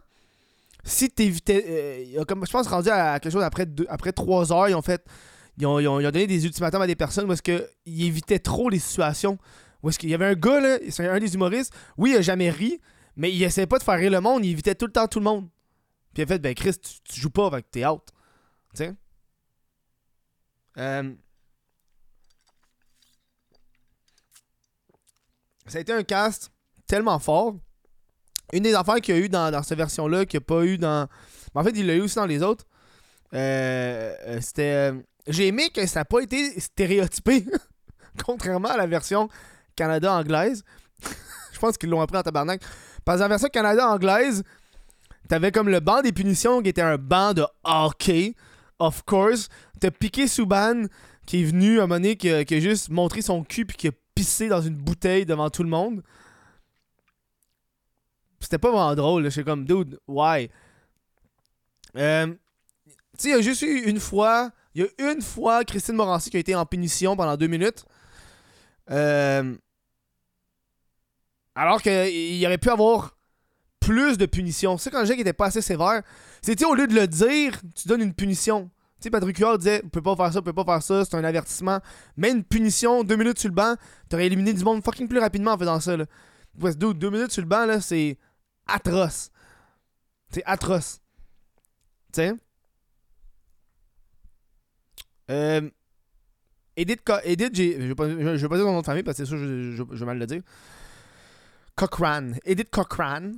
si 0.83 1.09
t'évitais. 1.09 2.15
euh, 2.17 2.23
je 2.45 2.51
pense 2.51 2.67
rendu 2.67 2.89
à 2.89 3.19
quelque 3.19 3.31
chose 3.31 3.43
après, 3.43 3.65
deux, 3.65 3.85
après 3.89 4.11
3 4.11 4.51
heures, 4.51 4.69
ils 4.69 4.75
ont 4.75 4.81
fait. 4.81 5.05
Ils 5.57 5.65
ont, 5.65 5.79
donné 5.79 6.27
des 6.27 6.45
ultimatums 6.45 6.81
à 6.81 6.87
des 6.87 6.95
personnes 6.95 7.27
parce 7.27 7.41
qu'ils 7.41 7.63
évitaient 7.87 8.39
trop 8.39 8.69
les 8.69 8.79
situations. 8.79 9.37
Où 9.81 9.89
est-ce 9.89 9.99
qu'il 9.99 10.09
y 10.09 10.13
avait 10.13 10.25
un 10.25 10.33
gars, 10.33 10.59
là, 10.59 10.77
c'est 10.89 11.07
un 11.07 11.19
des 11.19 11.33
humoristes, 11.33 11.73
oui, 11.97 12.11
il 12.11 12.17
a 12.17 12.21
jamais 12.21 12.49
ri, 12.49 12.79
mais 13.15 13.31
il 13.31 13.41
essayait 13.43 13.67
pas 13.67 13.77
de 13.77 13.83
faire 13.83 13.97
rire 13.97 14.11
le 14.11 14.21
monde, 14.21 14.43
il 14.43 14.51
évitait 14.51 14.75
tout 14.75 14.87
le 14.87 14.91
temps 14.91 15.07
tout 15.07 15.19
le 15.19 15.25
monde. 15.25 15.47
Puis 16.13 16.21
il 16.21 16.23
a 16.23 16.27
fait, 16.27 16.39
ben 16.39 16.53
Chris, 16.53 16.75
tu, 16.79 16.99
tu 17.03 17.21
joues 17.21 17.29
pas, 17.29 17.49
que 17.49 17.67
t'es 17.69 17.85
out. 17.85 18.01
Tu 18.75 18.83
sais? 18.83 18.93
Euh, 20.77 21.13
ça 25.67 25.77
a 25.77 25.81
été 25.81 25.91
un 25.91 26.03
cast 26.03 26.51
tellement 26.85 27.19
fort. 27.19 27.55
Une 28.53 28.63
des 28.63 28.73
affaires 28.73 29.01
qu'il 29.01 29.15
y 29.15 29.17
a 29.17 29.21
eu 29.21 29.29
dans, 29.29 29.51
dans 29.51 29.63
cette 29.63 29.77
version-là, 29.77 30.25
qu'il 30.25 30.39
n'y 30.39 30.43
a 30.43 30.45
pas 30.45 30.65
eu 30.65 30.77
dans. 30.77 31.07
Mais 31.53 31.61
en 31.61 31.63
fait, 31.63 31.71
il 31.71 31.87
l'a 31.87 31.95
eu 31.95 32.01
aussi 32.01 32.15
dans 32.15 32.25
les 32.25 32.41
autres. 32.41 32.65
Euh, 33.33 34.15
euh, 34.25 34.41
C'était. 34.41 34.93
J'ai 35.27 35.47
aimé 35.47 35.69
que 35.69 35.85
ça 35.85 36.01
n'a 36.01 36.05
pas 36.05 36.19
été 36.21 36.59
stéréotypé, 36.59 37.45
contrairement 38.25 38.69
à 38.69 38.77
la 38.77 38.87
version 38.87 39.29
Canada-anglaise. 39.75 40.63
Je 41.53 41.59
pense 41.59 41.77
qu'ils 41.77 41.89
l'ont 41.89 42.01
appris 42.01 42.17
en 42.17 42.23
tabarnak. 42.23 42.61
Parce 43.03 43.19
la 43.19 43.27
version 43.27 43.49
Canada-anglaise, 43.49 44.43
t'avais 45.27 45.51
comme 45.51 45.69
le 45.69 45.79
banc 45.79 46.01
des 46.01 46.11
punitions 46.11 46.61
qui 46.61 46.69
était 46.69 46.81
un 46.81 46.97
banc 46.97 47.33
de 47.33 47.45
hockey, 47.63 48.35
of 48.79 49.03
course. 49.03 49.49
T'as 49.79 49.91
Piqué 49.91 50.27
Souban 50.27 50.85
qui 51.27 51.41
est 51.41 51.45
venu 51.45 51.79
à 51.79 51.83
un 51.83 51.87
moment 51.87 51.95
donné, 51.95 52.15
qui 52.15 52.29
a, 52.29 52.59
juste 52.59 52.89
montré 52.89 53.21
son 53.21 53.43
cul 53.43 53.65
puis 53.65 53.75
qui 53.75 53.87
a 53.89 53.91
pissé 54.15 54.47
dans 54.47 54.61
une 54.61 54.75
bouteille 54.75 55.25
devant 55.25 55.49
tout 55.49 55.61
le 55.61 55.69
monde. 55.69 56.01
C'était 58.39 58.57
pas 58.57 58.71
vraiment 58.71 58.95
drôle. 58.95 59.29
J'étais 59.29 59.43
comme, 59.43 59.65
dude, 59.65 59.99
why? 60.07 60.49
Euh, 61.97 62.27
tu 62.27 62.93
sais, 63.17 63.29
il 63.29 63.31
y 63.31 63.33
a 63.35 63.41
juste 63.41 63.61
eu 63.61 63.89
une 63.89 63.99
fois. 63.99 64.51
Il 64.77 64.83
y 64.83 64.85
a 64.85 65.11
une 65.11 65.23
fois 65.23 65.63
Christine 65.63 65.95
Morancy 65.95 66.29
qui 66.29 66.37
a 66.37 66.39
été 66.39 66.53
en 66.53 66.63
punition 66.63 67.15
pendant 67.15 67.35
deux 67.35 67.47
minutes. 67.47 67.83
Euh, 68.91 69.55
alors 71.55 71.81
qu'il 71.81 72.45
aurait 72.45 72.59
pu 72.59 72.69
avoir 72.69 73.17
plus 73.79 74.19
de 74.19 74.27
punitions. 74.27 74.77
C'est 74.77 74.91
quand 74.91 74.99
le 74.99 75.07
jeu 75.07 75.19
était 75.19 75.33
pas 75.33 75.47
assez 75.47 75.63
sévère. 75.63 76.03
C'était 76.43 76.65
au 76.65 76.75
lieu 76.75 76.85
de 76.85 76.93
le 76.93 77.07
dire, 77.07 77.59
tu 77.73 77.87
donnes 77.87 78.03
une 78.03 78.13
punition. 78.13 78.69
Tu 78.99 79.05
sais, 79.05 79.09
Patrick 79.09 79.39
Huard 79.39 79.57
disait 79.57 79.81
Vous 79.81 79.89
pouvez 79.89 80.03
pas 80.03 80.15
faire 80.15 80.33
ça, 80.33 80.39
vous 80.41 80.43
pouvez 80.43 80.63
pas 80.63 80.73
faire 80.73 80.83
ça, 80.83 81.05
c'est 81.05 81.15
un 81.15 81.23
avertissement. 81.23 81.79
Mais 82.15 82.29
une 82.29 82.43
punition, 82.43 83.03
deux 83.03 83.15
minutes 83.15 83.39
sur 83.39 83.49
le 83.49 83.55
banc, 83.55 83.73
t'aurais 84.09 84.27
éliminé 84.27 84.53
du 84.53 84.63
monde 84.63 84.83
fucking 84.83 85.07
plus 85.07 85.17
rapidement 85.17 85.53
en 85.53 85.57
faisant 85.57 85.79
ça. 85.79 85.97
Là. 85.97 86.05
deux, 86.53 86.93
deux 86.93 87.09
minutes 87.09 87.31
sur 87.31 87.41
le 87.41 87.47
banc, 87.47 87.65
là, 87.65 87.81
c'est 87.81 88.19
atroce. 88.67 89.31
C'est 90.29 90.43
atroce. 90.45 91.01
Tu 92.13 92.21
sais? 92.21 92.35
Euh, 95.29 95.69
Edith, 96.75 97.01
Edith 97.23 97.55
je 97.55 97.87
vais 97.87 97.95
pas, 97.95 98.07
dire 98.07 98.47
son 98.49 98.73
nom 98.73 98.81
de 98.81 98.85
famille 98.85 99.03
parce 99.03 99.17
que 99.17 99.25
c'est 99.25 99.29
sûr 99.29 99.37
je, 99.37 99.75
je, 99.75 99.83
vais 99.83 100.05
mal 100.05 100.19
le 100.19 100.27
dire. 100.27 100.41
Cochran. 101.75 102.31
Edith 102.45 102.69
Cochran. 102.69 103.31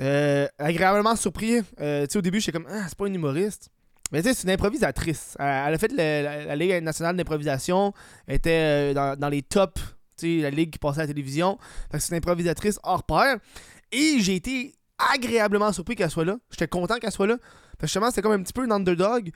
Euh, 0.00 0.46
agréablement 0.58 1.16
surpris. 1.16 1.60
Euh, 1.80 2.06
au 2.14 2.20
début, 2.20 2.40
j'étais 2.40 2.52
comme, 2.52 2.68
ah, 2.70 2.84
c'est 2.88 2.96
pas 2.96 3.06
une 3.08 3.14
humoriste. 3.14 3.70
Mais 4.12 4.22
c'est 4.22 4.44
une 4.44 4.50
improvisatrice. 4.50 5.36
Elle, 5.38 5.74
a 5.74 5.78
fait 5.78 5.92
la, 5.92 6.56
Ligue 6.56 6.82
nationale 6.82 7.16
d'improvisation. 7.16 7.92
Elle 8.26 8.36
était 8.36 8.94
dans, 8.94 9.28
les 9.30 9.42
tops, 9.42 9.82
la 10.22 10.50
ligue 10.50 10.70
qui 10.70 10.78
passait 10.78 11.00
à 11.00 11.02
la 11.02 11.08
télévision. 11.08 11.58
C'est 11.92 12.10
une 12.10 12.16
improvisatrice 12.16 12.78
hors 12.82 13.02
pair. 13.02 13.36
Et 13.92 14.16
j'ai 14.20 14.36
été 14.36 14.74
agréablement 15.14 15.72
surpris 15.72 15.94
qu'elle 15.94 16.10
soit 16.10 16.24
là. 16.24 16.38
J'étais 16.50 16.68
content 16.68 16.96
qu'elle 16.98 17.12
soit 17.12 17.26
là. 17.26 17.36
Parce 17.36 17.80
que 17.80 17.86
justement, 17.86 18.08
c'était 18.10 18.22
comme 18.22 18.32
un 18.32 18.42
petit 18.42 18.52
peu 18.52 18.64
une 18.64 18.72
underdog. 18.72 19.30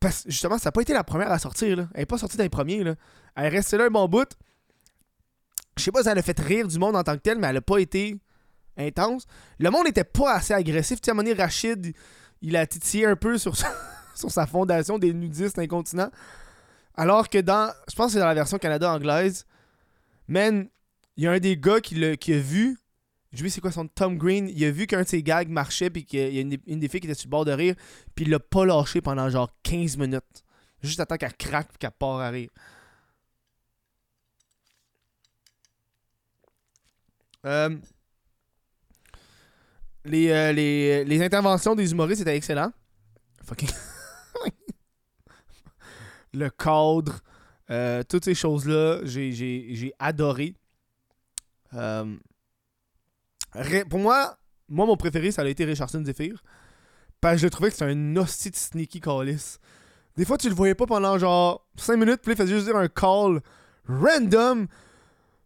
Parce 0.00 0.24
justement, 0.26 0.58
ça 0.58 0.68
n'a 0.68 0.72
pas 0.72 0.82
été 0.82 0.92
la 0.92 1.04
première 1.04 1.30
à 1.30 1.38
sortir. 1.38 1.76
Là. 1.76 1.88
Elle 1.94 2.00
n'est 2.00 2.06
pas 2.06 2.18
sortie 2.18 2.36
dans 2.36 2.42
les 2.42 2.50
premiers. 2.50 2.80
Elle 2.80 3.44
est 3.44 3.48
restée 3.48 3.76
là 3.76 3.84
un 3.84 3.90
bon 3.90 4.06
bout. 4.08 4.28
Je 5.76 5.82
sais 5.82 5.90
pas 5.90 6.02
si 6.02 6.08
elle 6.08 6.18
a 6.18 6.22
fait 6.22 6.38
rire 6.38 6.68
du 6.68 6.78
monde 6.78 6.96
en 6.96 7.02
tant 7.02 7.14
que 7.16 7.22
tel, 7.22 7.38
mais 7.38 7.48
elle 7.48 7.54
n'a 7.54 7.60
pas 7.60 7.78
été 7.78 8.18
intense. 8.76 9.26
Le 9.58 9.70
monde 9.70 9.86
n'était 9.86 10.04
pas 10.04 10.34
assez 10.34 10.54
agressif. 10.54 11.00
Tu 11.00 11.10
sais, 11.10 11.32
Rachid, 11.32 11.94
il 12.42 12.56
a 12.56 12.66
titillé 12.66 13.06
un 13.06 13.16
peu 13.16 13.38
sur 13.38 13.56
sa, 13.56 13.72
sur 14.14 14.30
sa 14.30 14.46
fondation 14.46 14.98
des 14.98 15.12
nudistes 15.12 15.58
incontinents. 15.58 16.10
Alors 16.94 17.28
que 17.28 17.38
dans. 17.38 17.72
Je 17.88 17.94
pense 17.94 18.06
que 18.06 18.12
c'est 18.12 18.18
dans 18.20 18.26
la 18.26 18.34
version 18.34 18.58
Canada 18.58 18.92
anglaise. 18.92 19.46
Man, 20.28 20.68
il 21.16 21.24
y 21.24 21.26
a 21.26 21.32
un 21.32 21.38
des 21.38 21.56
gars 21.56 21.80
qui, 21.80 22.16
qui 22.18 22.34
a 22.34 22.38
vu. 22.38 22.78
Je 23.34 23.42
sais 23.42 23.50
c'est 23.50 23.60
quoi 23.60 23.72
son 23.72 23.88
Tom 23.88 24.16
Green? 24.16 24.48
Il 24.48 24.64
a 24.64 24.70
vu 24.70 24.86
qu'un 24.86 25.02
de 25.02 25.08
ses 25.08 25.22
gags 25.22 25.48
marchait. 25.48 25.90
Puis 25.90 26.04
qu'il 26.04 26.34
y 26.34 26.38
a 26.38 26.40
une, 26.40 26.56
une, 26.66 26.78
des 26.78 26.88
filles 26.88 27.00
qui 27.00 27.06
était 27.06 27.14
sur 27.14 27.26
le 27.26 27.30
bord 27.30 27.44
de 27.44 27.52
rire. 27.52 27.74
Puis 28.14 28.24
il 28.24 28.30
l'a 28.30 28.38
pas 28.38 28.64
lâché 28.64 29.00
pendant 29.00 29.28
genre 29.28 29.50
15 29.64 29.96
minutes. 29.96 30.44
Juste 30.82 31.00
à 31.00 31.06
temps 31.06 31.16
qu'elle 31.16 31.34
craque. 31.34 31.68
Puis 31.68 31.78
qu'elle 31.78 31.90
part 31.90 32.20
à 32.20 32.30
rire. 32.30 32.50
Euh, 37.44 37.76
les, 40.04 40.30
euh, 40.30 40.52
les, 41.04 41.22
interventions 41.22 41.74
des 41.74 41.90
humoristes 41.92 42.22
étaient 42.22 42.36
excellentes. 42.36 42.74
Fucking. 43.42 43.68
le 46.32 46.48
cadre, 46.50 47.20
euh, 47.70 48.02
toutes 48.08 48.24
ces 48.24 48.34
choses-là, 48.34 49.00
j'ai 49.04 49.92
adoré. 49.98 50.54
Pour 53.88 54.00
moi, 54.00 54.38
moi, 54.68 54.86
mon 54.86 54.96
préféré, 54.96 55.30
ça 55.30 55.42
a 55.42 55.46
été 55.46 55.64
Richardson 55.64 56.02
Zephyr. 56.04 56.42
Parce 57.20 57.36
que 57.36 57.42
je 57.42 57.48
trouvais 57.48 57.70
que 57.70 57.76
c'était 57.76 57.90
un 57.90 58.16
hostie 58.16 58.50
de 58.50 58.56
sneaky 58.56 59.00
callis. 59.00 59.58
Des 60.16 60.24
fois, 60.24 60.38
tu 60.38 60.48
le 60.48 60.54
voyais 60.54 60.74
pas 60.74 60.86
pendant 60.86 61.18
genre 61.18 61.66
5 61.76 61.96
minutes, 61.96 62.20
puis 62.22 62.32
il 62.32 62.36
faisait 62.36 62.54
juste 62.54 62.66
dire 62.66 62.76
un 62.76 62.88
call 62.88 63.40
random. 63.86 64.66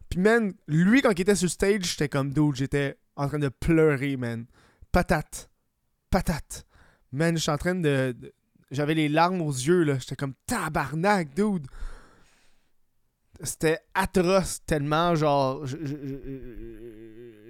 Puis, 0.08 0.20
man, 0.20 0.52
lui, 0.66 1.02
quand 1.02 1.12
il 1.12 1.20
était 1.20 1.34
sur 1.34 1.50
stage, 1.50 1.84
j'étais 1.84 2.08
comme 2.08 2.32
dude, 2.32 2.56
j'étais 2.56 2.98
en 3.16 3.28
train 3.28 3.38
de 3.38 3.48
pleurer, 3.48 4.16
man. 4.16 4.46
Patate. 4.92 5.50
Patate. 6.10 6.64
Man, 7.12 7.36
je 7.36 7.42
suis 7.42 7.50
en 7.50 7.58
train 7.58 7.74
de. 7.74 8.14
J'avais 8.70 8.94
les 8.94 9.08
larmes 9.08 9.40
aux 9.40 9.52
yeux, 9.52 9.82
là. 9.84 9.98
J'étais 9.98 10.16
comme 10.16 10.34
tabarnak, 10.46 11.34
dude. 11.34 11.66
C'était 13.42 13.78
atroce 13.94 14.60
tellement, 14.66 15.14
genre. 15.14 15.64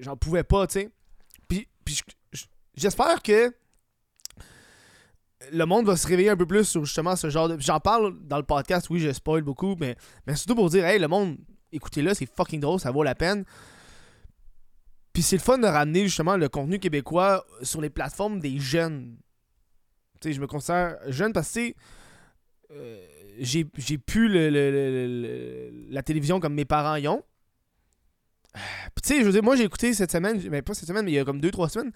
J'en 0.00 0.16
pouvais 0.16 0.44
pas, 0.44 0.66
tu 0.66 0.80
sais. 0.80 0.90
Puis, 1.48 1.68
puis 1.84 2.00
j'espère 2.74 3.22
que 3.22 3.52
le 5.52 5.64
monde 5.64 5.86
va 5.86 5.96
se 5.96 6.06
réveiller 6.06 6.30
un 6.30 6.36
peu 6.36 6.46
plus 6.46 6.64
sur 6.64 6.84
justement 6.84 7.16
ce 7.16 7.30
genre 7.30 7.48
de. 7.48 7.56
J'en 7.60 7.80
parle 7.80 8.18
dans 8.20 8.38
le 8.38 8.42
podcast, 8.42 8.88
oui, 8.90 9.00
je 9.00 9.12
spoil 9.12 9.42
beaucoup, 9.42 9.76
mais, 9.78 9.96
mais 10.26 10.34
surtout 10.36 10.54
pour 10.54 10.70
dire, 10.70 10.84
hey, 10.84 10.98
le 10.98 11.08
monde, 11.08 11.38
écoutez-le, 11.72 12.14
c'est 12.14 12.26
fucking 12.26 12.60
drôle, 12.60 12.80
ça 12.80 12.90
vaut 12.90 13.02
la 13.02 13.14
peine. 13.14 13.44
Puis 15.12 15.22
c'est 15.22 15.36
le 15.36 15.42
fun 15.42 15.58
de 15.58 15.66
ramener 15.66 16.04
justement 16.04 16.36
le 16.36 16.48
contenu 16.48 16.78
québécois 16.78 17.44
sur 17.62 17.80
les 17.80 17.90
plateformes 17.90 18.40
des 18.40 18.58
jeunes. 18.58 19.16
Tu 20.20 20.28
sais, 20.28 20.32
je 20.32 20.40
me 20.40 20.46
considère 20.46 20.96
jeune 21.06 21.32
parce 21.32 21.52
que 21.52 21.72
euh, 22.70 23.06
j'ai, 23.38 23.66
j'ai 23.76 23.98
pu 23.98 24.28
la 24.28 26.02
télévision 26.02 26.40
comme 26.40 26.54
mes 26.54 26.64
parents 26.64 26.96
y 26.96 27.08
ont. 27.08 27.22
Puis 28.54 29.02
tu 29.02 29.08
sais, 29.08 29.20
je 29.20 29.26
veux 29.26 29.32
dire, 29.32 29.42
moi 29.42 29.56
j'ai 29.56 29.64
écouté 29.64 29.92
cette 29.94 30.10
semaine, 30.10 30.42
mais 30.50 30.62
pas 30.62 30.74
cette 30.74 30.88
semaine, 30.88 31.04
mais 31.04 31.12
il 31.12 31.16
y 31.16 31.18
a 31.18 31.24
comme 31.24 31.40
2-3 31.40 31.68
semaines, 31.68 31.92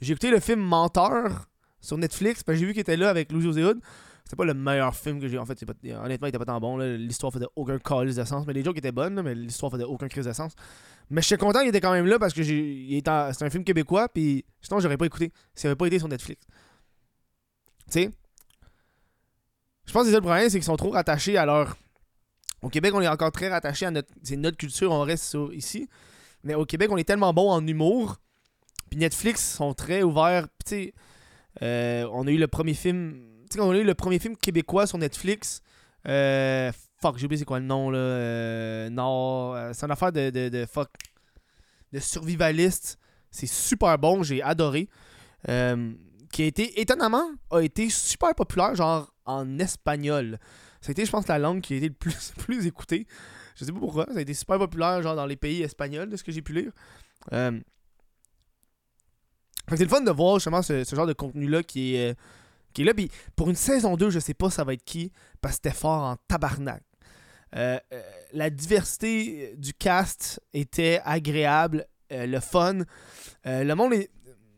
j'ai 0.00 0.12
écouté 0.12 0.30
le 0.30 0.40
film 0.40 0.60
Menteur 0.60 1.46
sur 1.80 1.98
Netflix, 1.98 2.42
parce 2.42 2.56
que 2.56 2.60
j'ai 2.60 2.66
vu 2.66 2.72
qu'il 2.72 2.80
était 2.80 2.96
là 2.96 3.08
avec 3.08 3.32
Louis-José 3.32 3.64
Hood. 3.64 3.80
C'était 4.24 4.36
pas 4.36 4.44
le 4.44 4.54
meilleur 4.54 4.94
film 4.94 5.20
que 5.20 5.26
j'ai. 5.26 5.36
En 5.36 5.44
fait, 5.44 5.60
honnêtement, 5.62 6.26
il 6.26 6.28
était 6.28 6.38
pas 6.38 6.44
tant 6.44 6.60
bon. 6.60 6.78
L'histoire 6.78 7.32
faisait 7.32 7.48
aucun 7.56 7.78
calice 7.78 8.14
de. 8.14 8.46
Mais 8.46 8.52
les 8.52 8.62
jokes 8.62 8.78
étaient 8.78 8.92
bonnes, 8.92 9.20
mais 9.20 9.34
l'histoire 9.34 9.70
faisait 9.72 9.84
aucun 9.84 10.06
crise 10.06 10.26
de 10.26 10.32
sens. 10.32 10.52
Mais 11.10 11.20
je 11.20 11.26
suis 11.26 11.36
content 11.36 11.58
qu'il 11.58 11.68
était 11.68 11.80
quand 11.80 11.92
même 11.92 12.06
là 12.06 12.20
parce 12.20 12.32
que 12.32 12.42
c'est 12.44 13.08
un 13.08 13.50
film 13.50 13.64
québécois. 13.64 14.08
Puis 14.08 14.44
sinon, 14.60 14.78
j'aurais 14.78 14.96
pas 14.96 15.06
écouté. 15.06 15.32
S'il 15.54 15.66
avait 15.66 15.76
pas 15.76 15.86
été 15.86 15.98
sur 15.98 16.08
Netflix. 16.08 16.46
Tu 17.90 17.92
sais? 17.92 18.10
Je 19.86 19.92
pense 19.92 20.06
que 20.06 20.12
le 20.12 20.20
problème, 20.20 20.48
c'est 20.48 20.58
qu'ils 20.58 20.64
sont 20.64 20.76
trop 20.76 20.90
rattachés 20.90 21.36
à 21.36 21.44
leur. 21.44 21.76
Au 22.62 22.68
Québec, 22.68 22.92
on 22.94 23.00
est 23.00 23.08
encore 23.08 23.32
très 23.32 23.48
rattaché 23.48 23.86
à 23.86 23.90
notre. 23.90 24.08
Notre 24.36 24.56
culture, 24.56 24.92
on 24.92 25.02
reste 25.02 25.24
sur, 25.24 25.52
ici. 25.52 25.88
Mais 26.44 26.54
au 26.54 26.64
Québec, 26.64 26.90
on 26.90 26.96
est 26.96 27.04
tellement 27.04 27.32
bon 27.34 27.50
en 27.50 27.66
humour. 27.66 28.18
Puis 28.90 28.98
Netflix 28.98 29.56
sont 29.56 29.74
très 29.74 30.02
ouverts. 30.02 30.46
Tu 30.64 30.70
sais, 30.70 30.94
euh, 31.62 32.08
on 32.12 32.26
a 32.26 32.30
eu 32.30 32.38
le 32.38 32.48
premier 32.48 32.74
film 32.74 33.22
sais, 33.50 33.58
quand 33.58 33.68
on 33.68 33.72
a 33.72 33.76
eu 33.76 33.84
le 33.84 33.94
premier 33.94 34.18
film 34.18 34.36
québécois 34.36 34.86
sur 34.86 34.98
Netflix, 34.98 35.60
euh, 36.08 36.72
fuck, 37.00 37.18
j'ai 37.18 37.26
oublié 37.26 37.38
c'est 37.38 37.44
quoi 37.44 37.60
le 37.60 37.66
nom, 37.66 37.90
là. 37.90 37.98
Euh, 37.98 38.90
non, 38.90 39.72
c'est 39.72 39.84
une 39.84 39.92
affaire 39.92 40.12
de, 40.12 40.30
de, 40.30 40.48
de, 40.48 40.66
fuck. 40.66 40.88
De 41.92 41.98
survivaliste. 41.98 42.98
C'est 43.30 43.46
super 43.46 43.98
bon, 43.98 44.22
j'ai 44.22 44.42
adoré. 44.42 44.88
Qui 45.46 46.42
a 46.42 46.46
été, 46.46 46.80
étonnamment, 46.80 47.30
a 47.50 47.60
été 47.60 47.90
super 47.90 48.34
populaire, 48.34 48.74
genre 48.74 49.12
en 49.26 49.58
espagnol. 49.58 50.38
C'était, 50.82 51.06
je 51.06 51.10
pense, 51.10 51.26
la 51.28 51.38
langue 51.38 51.62
qui 51.62 51.74
a 51.74 51.76
été 51.78 51.88
le 51.88 51.94
plus, 51.94 52.32
plus 52.38 52.66
écoutée. 52.66 53.06
Je 53.56 53.64
sais 53.64 53.72
pas 53.72 53.78
pourquoi. 53.78 54.06
Ça 54.12 54.18
a 54.18 54.20
été 54.20 54.34
super 54.34 54.58
populaire, 54.58 55.00
genre 55.00 55.16
dans 55.16 55.26
les 55.26 55.36
pays 55.36 55.62
espagnols, 55.62 56.10
de 56.10 56.16
ce 56.16 56.24
que 56.24 56.32
j'ai 56.32 56.42
pu 56.42 56.52
lire. 56.52 56.72
Euh... 57.32 57.58
c'est 59.70 59.84
le 59.84 59.88
fun 59.88 60.00
de 60.00 60.10
voir 60.10 60.34
justement 60.36 60.60
ce, 60.60 60.84
genre 60.84 61.06
de 61.06 61.12
contenu-là 61.12 61.62
qui 61.62 61.94
est 61.94 62.16
qui 62.74 62.82
est 62.82 62.84
là. 62.84 62.94
Puis 62.94 63.10
pour 63.36 63.48
une 63.48 63.56
saison 63.56 63.96
2, 63.96 64.10
je 64.10 64.18
sais 64.18 64.34
pas 64.34 64.50
ça 64.50 64.64
va 64.64 64.74
être 64.74 64.84
qui, 64.84 65.12
parce 65.40 65.54
que 65.56 65.62
c'était 65.62 65.76
fort 65.76 66.02
en 66.02 66.16
tabarnak. 66.28 66.82
Euh, 67.54 67.78
euh, 67.92 68.02
la 68.32 68.50
diversité 68.50 69.54
du 69.56 69.74
cast 69.74 70.40
était 70.54 71.00
agréable, 71.04 71.86
euh, 72.10 72.26
le 72.26 72.40
fun. 72.40 72.78
le 73.44 73.74
monde 73.74 73.94
est. 73.94 74.10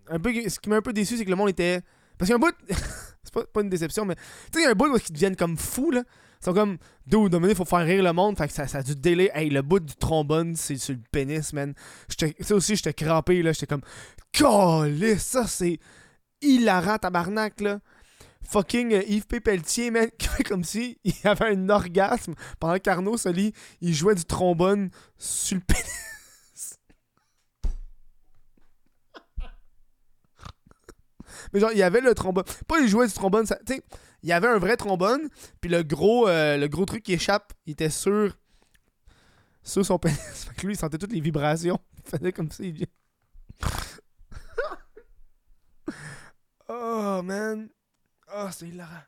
Un 0.06 0.20
peu, 0.20 0.32
ce 0.48 0.60
qui 0.60 0.68
m'a 0.68 0.76
un 0.76 0.82
peu 0.82 0.92
déçu, 0.92 1.16
c'est 1.16 1.24
que 1.24 1.30
le 1.30 1.36
monde 1.36 1.48
était. 1.48 1.80
Parce 2.18 2.30
qu'il 2.30 2.38
y 2.38 2.42
a 2.42 2.46
un 2.46 2.50
bout. 2.50 2.54
c'est 3.24 3.32
pas, 3.32 3.44
pas, 3.44 3.62
une 3.62 3.70
déception, 3.70 4.04
mais. 4.04 4.14
Tu 4.14 4.22
sais, 4.52 4.60
il 4.60 4.62
y 4.62 4.66
a 4.66 4.70
un 4.70 4.74
bout 4.74 4.88
où 4.88 4.96
ils 4.96 5.12
deviennent 5.12 5.36
comme 5.36 5.56
fous, 5.56 5.90
là. 5.90 6.02
Ils 6.40 6.44
sont 6.44 6.54
comme. 6.54 6.78
Dude, 7.06 7.38
il 7.48 7.54
faut 7.54 7.64
faire 7.64 7.84
rire 7.84 8.02
le 8.02 8.12
monde. 8.12 8.36
Fait 8.36 8.48
que 8.48 8.52
ça, 8.52 8.66
ça 8.66 8.78
a 8.78 8.82
du 8.82 8.94
délai. 8.94 9.30
Hey, 9.34 9.50
le 9.50 9.62
bout 9.62 9.80
du 9.80 9.94
trombone, 9.94 10.54
c'est 10.56 10.76
sur 10.76 10.94
le 10.94 11.00
pénis, 11.10 11.52
man. 11.52 11.74
Ça 12.40 12.54
aussi, 12.54 12.76
j'étais 12.76 12.94
crampé, 12.94 13.42
là. 13.42 13.52
J'étais 13.52 13.66
comme. 13.66 13.82
Calé, 14.32 15.18
ça, 15.18 15.46
c'est 15.46 15.78
hilarant, 16.42 16.98
tabarnak, 16.98 17.60
là 17.60 17.78
fucking 18.44 18.92
euh, 18.94 19.02
Yves 19.08 19.26
P. 19.26 19.40
Pelletier, 19.40 19.90
man, 19.90 20.08
qui 20.18 20.28
fait 20.28 20.44
comme 20.44 20.64
si 20.64 20.98
il 21.04 21.14
avait 21.24 21.54
un 21.54 21.68
orgasme 21.68 22.34
pendant 22.60 22.78
qu'Arnaud 22.78 23.16
Soli, 23.16 23.52
il 23.80 23.94
jouait 23.94 24.14
du 24.14 24.24
trombone 24.24 24.90
sur 25.18 25.56
le 25.56 25.62
pénis. 25.62 26.13
Mais 31.52 31.60
genre, 31.60 31.72
il 31.72 31.78
y 31.78 31.82
avait 31.82 32.00
le 32.00 32.14
trombone. 32.14 32.44
Pas 32.66 32.80
il 32.80 32.88
jouait 32.88 33.06
du 33.06 33.12
trombone, 33.12 33.46
tu 33.46 33.54
sais, 33.66 33.82
il 34.22 34.28
y 34.28 34.32
avait 34.32 34.48
un 34.48 34.58
vrai 34.58 34.76
trombone, 34.76 35.28
puis 35.60 35.70
le 35.70 35.82
gros, 35.82 36.28
euh, 36.28 36.56
le 36.56 36.66
gros 36.66 36.86
truc 36.86 37.02
qui 37.02 37.12
échappe, 37.12 37.52
il 37.66 37.72
était 37.72 37.90
sur, 37.90 38.34
sur 39.62 39.84
son 39.84 39.98
pénis. 39.98 40.18
Fait 40.48 40.54
que 40.54 40.66
lui, 40.66 40.74
il 40.74 40.78
sentait 40.78 40.98
toutes 40.98 41.12
les 41.12 41.20
vibrations. 41.20 41.78
Il 42.06 42.10
faisait 42.10 42.32
comme 42.32 42.50
ça, 42.50 42.62
il... 42.62 42.86
oh, 46.68 47.22
man. 47.24 47.70
Ah, 48.28 48.50
c'est 48.52 48.68
hilarant. 48.68 49.04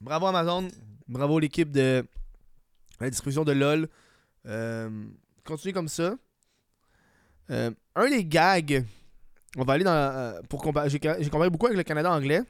Bravo 0.00 0.26
Amazon. 0.26 0.68
Bravo 1.08 1.40
l'équipe 1.40 1.72
de 1.72 2.06
la 3.00 3.10
distribution 3.10 3.44
de 3.44 3.52
LOL. 3.52 3.88
Euh, 4.46 5.08
continuez 5.44 5.72
comme 5.72 5.88
ça. 5.88 6.16
Euh, 7.50 7.70
un 7.94 8.10
des 8.10 8.24
gags, 8.24 8.84
on 9.56 9.64
va 9.64 9.74
aller 9.74 9.84
dans. 9.84 9.92
euh, 9.92 10.88
j'ai 10.88 11.30
comparé 11.30 11.50
beaucoup 11.50 11.66
avec 11.66 11.78
le 11.78 11.84
Canada 11.84 12.12
anglais, 12.12 12.42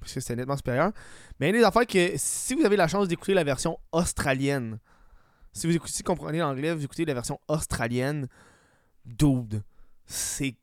parce 0.00 0.12
que 0.12 0.20
c'était 0.20 0.36
nettement 0.36 0.56
supérieur. 0.56 0.92
Mais 1.38 1.50
une 1.50 1.56
des 1.56 1.64
affaires 1.64 1.86
que, 1.86 2.12
si 2.16 2.54
vous 2.54 2.64
avez 2.64 2.76
la 2.76 2.88
chance 2.88 3.08
d'écouter 3.08 3.34
la 3.34 3.44
version 3.44 3.78
australienne, 3.92 4.78
si 5.52 5.66
vous 5.66 5.74
écoutez, 5.74 5.92
si 5.92 6.02
vous 6.02 6.06
comprenez 6.06 6.38
l'anglais, 6.38 6.74
vous 6.74 6.84
écoutez 6.84 7.04
la 7.04 7.14
version 7.14 7.38
australienne, 7.48 8.28
dude, 9.04 9.62
c'est 10.04 10.56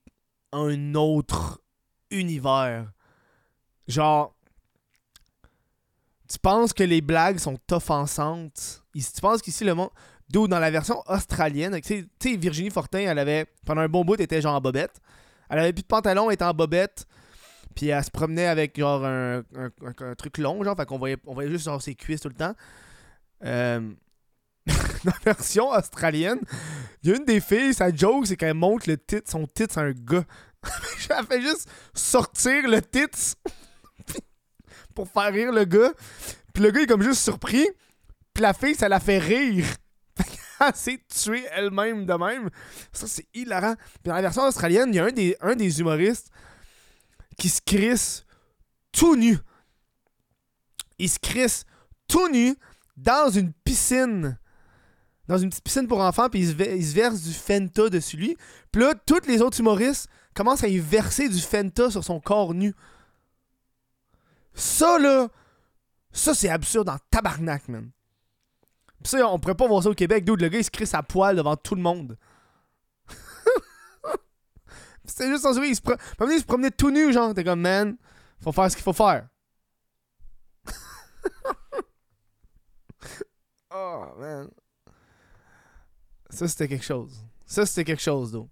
un 0.51 0.95
autre 0.95 1.61
univers. 2.11 2.91
Genre, 3.87 4.35
tu 6.29 6.39
penses 6.39 6.73
que 6.73 6.83
les 6.83 7.01
blagues 7.01 7.37
sont 7.37 7.59
offensantes. 7.71 8.83
Tu 8.93 9.21
penses 9.21 9.41
qu'ici, 9.41 9.63
le 9.63 9.73
monde. 9.73 9.89
Dans 10.33 10.59
la 10.59 10.71
version 10.71 11.03
australienne, 11.07 11.79
tu 11.81 12.07
sais- 12.19 12.37
Virginie 12.37 12.71
Fortin, 12.71 12.99
elle 12.99 13.19
avait. 13.19 13.45
Pendant 13.65 13.81
un 13.81 13.87
bon 13.87 14.03
bout, 14.03 14.19
était 14.19 14.41
genre 14.41 14.55
en 14.55 14.61
bobette. 14.61 14.99
Elle 15.49 15.59
avait 15.59 15.73
plus 15.73 15.83
de 15.83 15.87
pantalon, 15.87 16.29
elle 16.29 16.33
était 16.33 16.43
en 16.43 16.53
bobette. 16.53 17.05
Puis 17.75 17.87
elle 17.87 18.03
se 18.03 18.09
promenait 18.09 18.47
avec 18.47 18.77
genre 18.77 19.05
un, 19.05 19.43
truc 20.17 20.39
long, 20.39 20.63
genre. 20.63 20.75
Fait 20.75 20.85
qu'on 20.85 20.97
voyait, 20.97 21.17
on 21.27 21.33
voyait 21.33 21.51
juste 21.51 21.65
genre 21.65 21.81
ses 21.81 21.93
cuisses 21.93 22.21
tout 22.21 22.29
le 22.29 22.35
temps. 22.35 22.53
Euh, 23.45 23.91
dans 24.67 25.11
la 25.25 25.33
version 25.33 25.69
australienne, 25.69 26.39
il 27.03 27.09
y 27.09 27.13
a 27.13 27.17
une 27.17 27.25
des 27.25 27.41
filles, 27.41 27.73
sa 27.73 27.93
joke, 27.93 28.27
c'est 28.27 28.37
qu'elle 28.37 28.53
montre 28.53 28.89
le 28.89 28.97
titre, 28.97 29.29
son 29.29 29.45
titre, 29.45 29.73
c'est 29.73 29.81
un 29.81 29.91
gars. 29.91 30.23
elle 31.09 31.25
fait 31.25 31.41
juste 31.41 31.69
sortir 31.93 32.67
le 32.67 32.81
titre 32.81 33.17
pour 34.95 35.07
faire 35.09 35.31
rire 35.31 35.51
le 35.51 35.65
gars. 35.65 35.91
Puis 36.53 36.63
le 36.63 36.71
gars 36.71 36.81
est 36.81 36.87
comme 36.87 37.03
juste 37.03 37.21
surpris. 37.21 37.67
Puis 38.33 38.41
la 38.41 38.53
fille, 38.53 38.75
ça 38.75 38.89
la 38.89 38.99
fait 38.99 39.19
rire. 39.19 39.65
S'est 40.73 41.01
tuée 41.07 41.45
elle-même 41.51 42.05
de 42.05 42.13
même. 42.13 42.49
Ça, 42.91 43.07
c'est 43.07 43.27
hilarant. 43.33 43.75
Puis 43.75 44.05
dans 44.05 44.15
la 44.15 44.21
version 44.21 44.43
australienne, 44.43 44.89
il 44.89 44.95
y 44.95 44.99
a 44.99 45.05
un 45.05 45.11
des, 45.11 45.37
un 45.41 45.57
humoristes 45.57 46.29
qui 47.37 47.49
se 47.49 47.61
crisse 47.61 48.25
tout 48.91 49.15
nu. 49.15 49.37
Il 50.99 51.09
se 51.09 51.19
crisse 51.19 51.65
tout 52.07 52.29
nu 52.29 52.55
dans 52.95 53.29
une 53.29 53.53
piscine. 53.53 54.37
Dans 55.27 55.37
une 55.37 55.49
petite 55.49 55.63
piscine 55.63 55.87
pour 55.87 56.01
enfants, 56.01 56.29
puis 56.29 56.41
il 56.41 56.47
se, 56.47 56.75
il 56.75 56.85
se 56.85 56.93
verse 56.93 57.21
du 57.21 57.33
Fenta 57.33 57.89
dessus 57.89 58.17
lui. 58.17 58.37
Puis 58.71 58.81
là, 58.81 58.93
tous 58.93 59.25
les 59.25 59.41
autres 59.41 59.59
humoristes 59.59 60.07
commencent 60.33 60.63
à 60.63 60.67
y 60.67 60.79
verser 60.79 61.29
du 61.29 61.39
Fenta 61.39 61.89
sur 61.89 62.03
son 62.03 62.19
corps 62.19 62.53
nu. 62.53 62.73
Ça, 64.53 64.99
là, 64.99 65.29
ça, 66.11 66.35
c'est 66.35 66.49
absurde 66.49 66.89
en 66.89 66.97
tabarnak, 67.09 67.67
man. 67.69 67.89
Ça, 69.05 69.27
on 69.27 69.39
pourrait 69.39 69.55
pas 69.55 69.67
voir 69.67 69.83
ça 69.83 69.89
au 69.89 69.93
Québec. 69.93 70.23
Dude, 70.25 70.41
le 70.41 70.49
gars, 70.49 70.59
il 70.59 70.63
se 70.63 70.71
crie 70.71 70.87
sa 70.87 71.03
poêle 71.03 71.35
devant 71.35 71.55
tout 71.55 71.75
le 71.75 71.81
monde. 71.81 72.17
C'était 75.05 75.27
juste 75.29 75.45
en 75.45 75.51
il 75.61 75.75
se, 75.75 75.81
il 76.31 76.39
se 76.39 76.45
promenait 76.45 76.71
tout 76.71 76.91
nu, 76.91 77.11
genre. 77.11 77.33
T'es 77.33 77.43
comme, 77.43 77.61
man, 77.61 77.97
faut 78.41 78.51
faire 78.51 78.71
ce 78.71 78.75
qu'il 78.75 78.83
faut 78.83 78.93
faire. 78.93 79.27
oh, 83.73 84.05
man. 84.17 84.49
Ça, 86.29 86.47
c'était 86.47 86.67
quelque 86.67 86.85
chose. 86.85 87.23
Ça, 87.45 87.65
c'était 87.65 87.83
quelque 87.83 88.01
chose, 88.01 88.31
d'eau. 88.31 88.49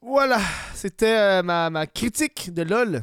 Voilà, 0.00 0.40
c'était 0.74 1.42
euh, 1.42 1.42
ma 1.42 1.86
critique 1.86 2.54
de 2.54 2.62
LOL. 2.62 3.02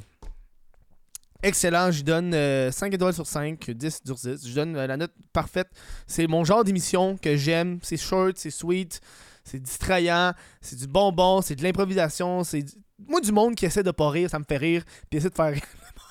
Excellent, 1.46 1.92
je 1.92 2.02
donne 2.04 2.34
euh, 2.34 2.72
5 2.72 2.92
étoiles 2.92 3.14
sur 3.14 3.28
5, 3.28 3.70
10 3.70 4.02
sur 4.04 4.16
10. 4.16 4.48
Je 4.48 4.56
donne 4.56 4.76
euh, 4.76 4.88
la 4.88 4.98
note 4.98 5.14
parfaite. 5.32 5.68
C'est 6.08 6.26
mon 6.26 6.44
genre 6.44 6.64
d'émission 6.64 7.18
que 7.18 7.36
j'aime. 7.38 7.78
C'est 7.84 7.98
short, 7.98 8.36
c'est 8.38 8.50
sweet, 8.50 9.00
c'est 9.44 9.60
distrayant, 9.60 10.34
c'est 10.60 10.76
du 10.76 10.88
bonbon, 10.88 11.44
c'est 11.44 11.56
de 11.56 11.62
l'improvisation. 11.62 12.44
C'est 12.44 12.66
Moi, 12.98 13.22
du 13.22 13.32
monde 13.32 13.54
qui 13.54 13.66
essaie 13.68 13.84
de 13.84 13.92
pas 13.92 14.10
rire, 14.10 14.28
ça 14.28 14.40
me 14.40 14.44
fait 14.44 14.58
rire. 14.58 14.84
Puis 15.10 15.20
essaie 15.20 15.30
de 15.30 15.36
faire 15.36 15.46
rire 15.54 15.62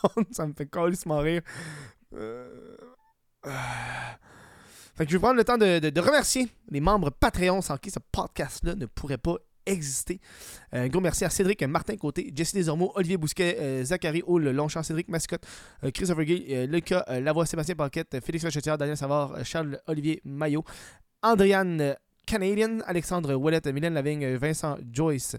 le 0.05 0.09
monde, 0.23 0.27
ça 0.31 0.47
me 0.47 0.53
fait 0.53 0.67
calissement 0.67 1.19
rire. 1.19 1.43
Euh, 2.15 2.77
ah. 3.43 4.17
Fait 4.97 5.05
que 5.07 5.11
je 5.11 5.17
vais 5.17 5.21
prendre 5.21 5.37
le 5.37 5.43
temps 5.45 5.59
de, 5.59 5.81
de- 5.81 5.91
de 5.91 6.01
remercier 6.01 6.49
les 6.71 6.81
membres 6.81 7.11
Patreon 7.11 7.61
sans 7.61 7.77
qui 7.77 7.91
ce 7.91 7.99
podcast-là 8.13 8.77
ne 8.77 8.87
pourrait 8.87 9.19
pas 9.19 9.35
exister. 9.67 10.21
Euh, 10.75 10.85
un 10.85 10.89
gros 10.89 11.01
merci 11.01 11.25
à 11.25 11.31
Cédric 11.31 11.63
Martin 11.63 11.97
Côté, 11.97 12.33
Jesse 12.35 12.55
Desormeaux, 12.55 12.93
Olivier 12.95 13.17
Bousquet, 13.17 13.57
euh, 13.61 13.85
Zachary 13.85 14.23
Hull, 14.27 14.51
Longchamp, 14.51 14.83
Cédric 14.83 15.09
Mascotte, 15.09 15.47
euh, 15.83 15.91
Christopher 15.91 16.25
Gay, 16.25 16.45
euh, 16.51 16.67
Lucas 16.67 17.05
euh, 17.09 17.21
Lavoie, 17.21 17.47
Sébastien 17.47 17.75
Paquette, 17.75 18.15
euh, 18.15 18.21
Félix 18.21 18.45
Rochetière, 18.45 18.79
Daniel 18.79 18.97
Savard, 18.97 19.33
euh, 19.33 19.45
Charles 19.45 19.81
Olivier 19.87 20.21
Maillot, 20.25 20.65
Andriane 21.23 21.81
euh, 21.81 21.95
Canadian, 22.27 22.81
Alexandre 22.87 23.35
Ouellette, 23.35 23.67
Mylène 23.67 23.95
Lavigne, 23.95 24.25
euh, 24.25 24.39
Vincent 24.39 24.79
Joyce, 24.91 25.37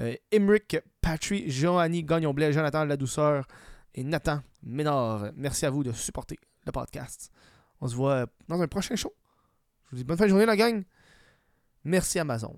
euh, 0.00 0.14
Emric 0.32 0.76
Patry, 1.00 1.50
Joanny 1.50 2.02
Gagnon-Blais, 2.02 2.52
Jonathan 2.52 2.84
Ladouceur 2.84 3.46
et 3.94 4.04
Nathan 4.04 4.40
Ménard. 4.62 5.30
Merci 5.36 5.66
à 5.66 5.70
vous 5.70 5.84
de 5.84 5.92
supporter 5.92 6.38
le 6.66 6.72
podcast. 6.72 7.30
On 7.80 7.88
se 7.88 7.94
voit 7.94 8.12
euh, 8.12 8.26
dans 8.48 8.60
un 8.60 8.66
prochain 8.66 8.96
show. 8.96 9.12
Je 9.86 9.90
vous 9.90 9.96
dis 9.98 10.04
bonne 10.04 10.16
fin 10.16 10.24
de 10.24 10.30
journée, 10.30 10.46
la 10.46 10.56
gang. 10.56 10.82
Merci 11.84 12.18
Amazon. 12.18 12.56